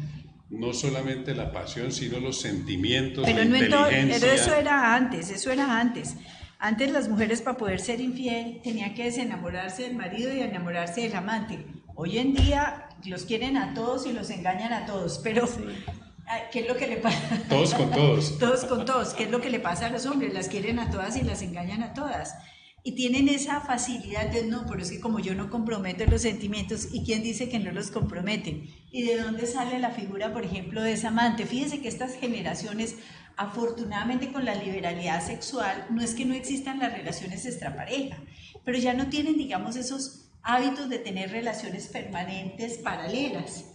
[0.49, 4.19] no solamente la pasión, sino los sentimientos, Pero, la no en todo- inteligencia.
[4.19, 6.15] pero eso era antes, eso era antes.
[6.63, 11.15] Antes las mujeres para poder ser infiel tenían que desenamorarse del marido y enamorarse del
[11.15, 11.65] amante.
[11.95, 15.49] Hoy en día los quieren a todos y los engañan a todos, pero
[16.51, 17.41] ¿qué es lo que le pasa?
[17.49, 18.37] Todos con todos.
[18.39, 19.15] todos con todos.
[19.15, 20.35] ¿Qué es lo que le pasa a los hombres?
[20.35, 22.35] Las quieren a todas y las engañan a todas.
[22.83, 26.89] Y tienen esa facilidad de no, pero es que como yo no comprometo los sentimientos,
[26.91, 28.69] ¿y quién dice que no los comprometen?
[28.91, 31.47] ¿Y de dónde sale la figura, por ejemplo, de esa amante?
[31.47, 32.97] Fíjese que estas generaciones,
[33.37, 38.17] afortunadamente con la liberalidad sexual, no es que no existan las relaciones extrapareja,
[38.63, 43.65] pero ya no tienen, digamos, esos hábitos de tener relaciones permanentes paralelas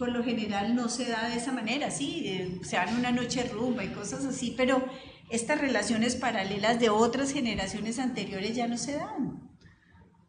[0.00, 3.42] por lo general no se da de esa manera, sí, eh, se dan una noche
[3.52, 4.82] rumba y cosas así, pero
[5.28, 9.50] estas relaciones paralelas de otras generaciones anteriores ya no se dan.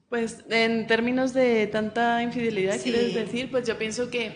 [0.10, 2.92] Pues en términos de tanta infidelidad, Sí.
[2.92, 4.34] quieres decir, pues yo pienso que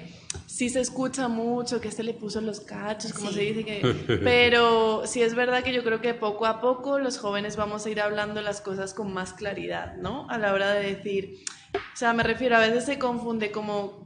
[0.48, 3.36] sí se escucha mucho, que este le puso los cachos, como Sí.
[3.36, 4.20] se dice, que...
[4.24, 7.90] pero sí es verdad que yo creo que poco a poco los jóvenes vamos a
[7.90, 10.30] ir hablando las cosas con más claridad, ¿no?
[10.30, 11.40] A la hora de decir,
[11.74, 14.06] o sea, me refiero, a veces se confunde como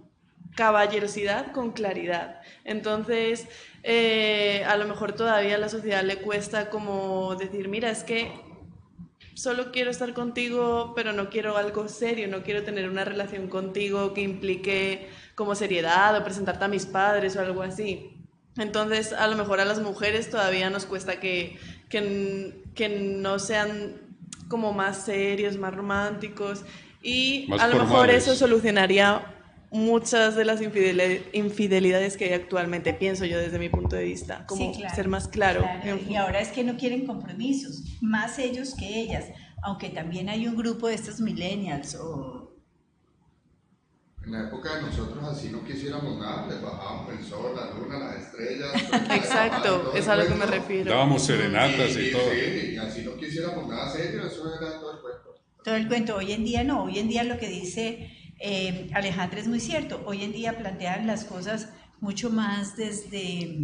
[0.55, 2.41] caballerosidad con claridad.
[2.65, 3.47] Entonces,
[3.83, 8.31] eh, a lo mejor todavía a la sociedad le cuesta como decir, mira, es que
[9.35, 14.13] solo quiero estar contigo, pero no quiero algo serio, no quiero tener una relación contigo
[14.13, 15.07] que implique
[15.39, 18.11] como seriedad o presentarte a mis padres o algo así.
[18.57, 23.95] Entonces, a lo mejor a las mujeres todavía nos cuesta que, que, que no sean
[24.49, 26.65] como más serios, más románticos
[27.01, 29.33] y Más a lo mejor eso solucionaría
[29.71, 34.45] muchas de las infideli- infidelidades que hay actualmente, pienso yo desde mi punto de vista,
[34.45, 35.61] como Sí, claro, ser más claro.
[35.61, 35.99] claro.
[36.09, 39.25] Y ahora es que no quieren compromisos, más ellos que ellas,
[39.61, 42.38] aunque también hay un grupo de estos millennials o
[44.25, 47.99] En la época de nosotros así no quisiéramos nada, les bajábamos el sol, la luna,
[47.99, 48.73] las estrellas.
[49.15, 50.91] Exacto, es a lo que me refiero.
[50.91, 52.21] Dábamos serenatas y Y- todo.
[52.31, 55.35] sí, y así no quisiéramos nada serio, eso era todo el cuento.
[55.63, 56.15] todo el cuento.
[56.17, 60.01] Hoy en día no, hoy en día lo que dice eh, Alejandra es muy cierto.
[60.05, 61.69] Hoy en día plantean las cosas
[62.01, 63.57] mucho más desde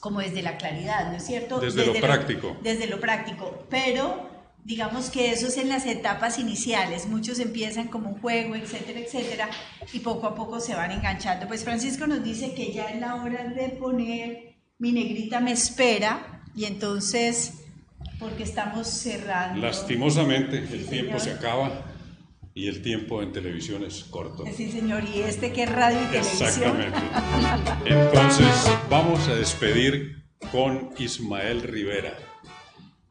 [0.00, 1.58] como desde la claridad, ¿no es cierto?
[1.60, 2.56] Desde lo práctico.
[2.62, 4.28] Desde lo práctico, pero
[4.64, 7.06] digamos que eso es en las etapas iniciales.
[7.06, 9.50] Muchos empiezan como un juego, etcétera, etcétera,
[9.92, 11.46] y poco a poco se van enganchando.
[11.46, 16.42] Pues Francisco nos dice que ya es la hora de poner mi negrita me espera
[16.56, 17.54] y entonces
[18.18, 19.60] porque estamos cerrando.
[19.60, 21.20] Lastimosamente, el Sí, tiempo señor.
[21.20, 21.82] se acaba
[22.54, 24.44] y el tiempo en televisión es corto.
[24.56, 26.48] Sí, señor, y este que es radio y televisión.
[26.48, 26.98] Exactamente.
[27.86, 28.48] Entonces,
[28.88, 32.16] vamos a despedir con Ismael Rivera,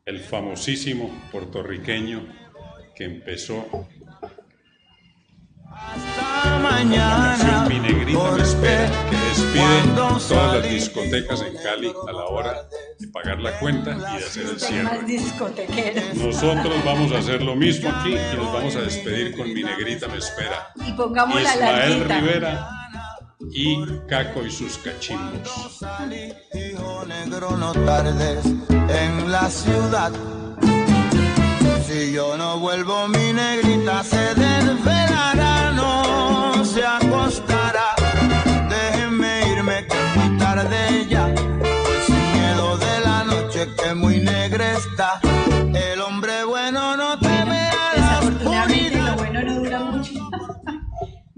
[0.06, 2.28] el famosísimo puertorriqueño
[2.95, 3.88] que empezó
[5.72, 7.66] Hasta mañana.
[7.68, 12.70] Mi negrita me espera, que despide todas las discotecas en Cali a la hora
[13.12, 14.99] pagar la cuenta y de hacer el cierre.
[16.16, 20.08] Nosotros vamos a hacer lo mismo aquí y nos vamos a despedir con Mi Negrita
[20.08, 20.74] Me Espera.
[20.86, 22.20] Y pongamos la Ismael larguita.
[22.20, 22.82] Rivera
[23.51, 25.81] y Caco y sus cachimbos.
[26.53, 30.11] Hijo negro, no tardes en la ciudad.
[31.88, 37.95] Si yo no vuelvo, mi negrita se desvelará, no se acostará.
[38.69, 41.27] Déjenme irme que es muy tarde ya.
[41.27, 45.19] Voy sin miedo de la noche que muy negra está.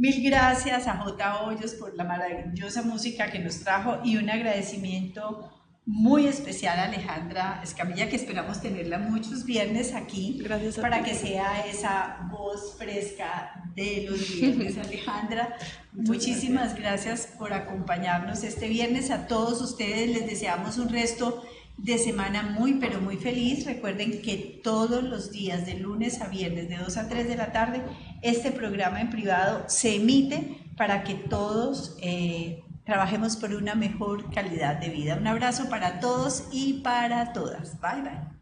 [0.05, 1.41] Mil gracias a J.
[1.45, 5.51] Hoyos por la maravillosa música que nos trajo y un agradecimiento
[5.83, 11.09] muy especial a Alejandra Escamilla, que esperamos tenerla muchos viernes aquí Gracias para ti.
[11.09, 15.57] que sea esa voz fresca de los viernes, Alejandra.
[15.91, 19.09] Muchísimas gracias por acompañarnos este viernes.
[19.09, 21.43] A todos ustedes les deseamos un resto
[21.77, 23.65] de semana muy, pero muy feliz.
[23.65, 27.51] Recuerden que todos los días, de lunes a viernes, de 2 a 3 de la
[27.51, 27.81] tarde,
[28.21, 34.79] este programa en privado se emite para que todos eh, trabajemos por una mejor calidad
[34.79, 35.15] de vida.
[35.15, 37.79] Un abrazo para todos y para todas.
[37.81, 38.34] Bye, bye.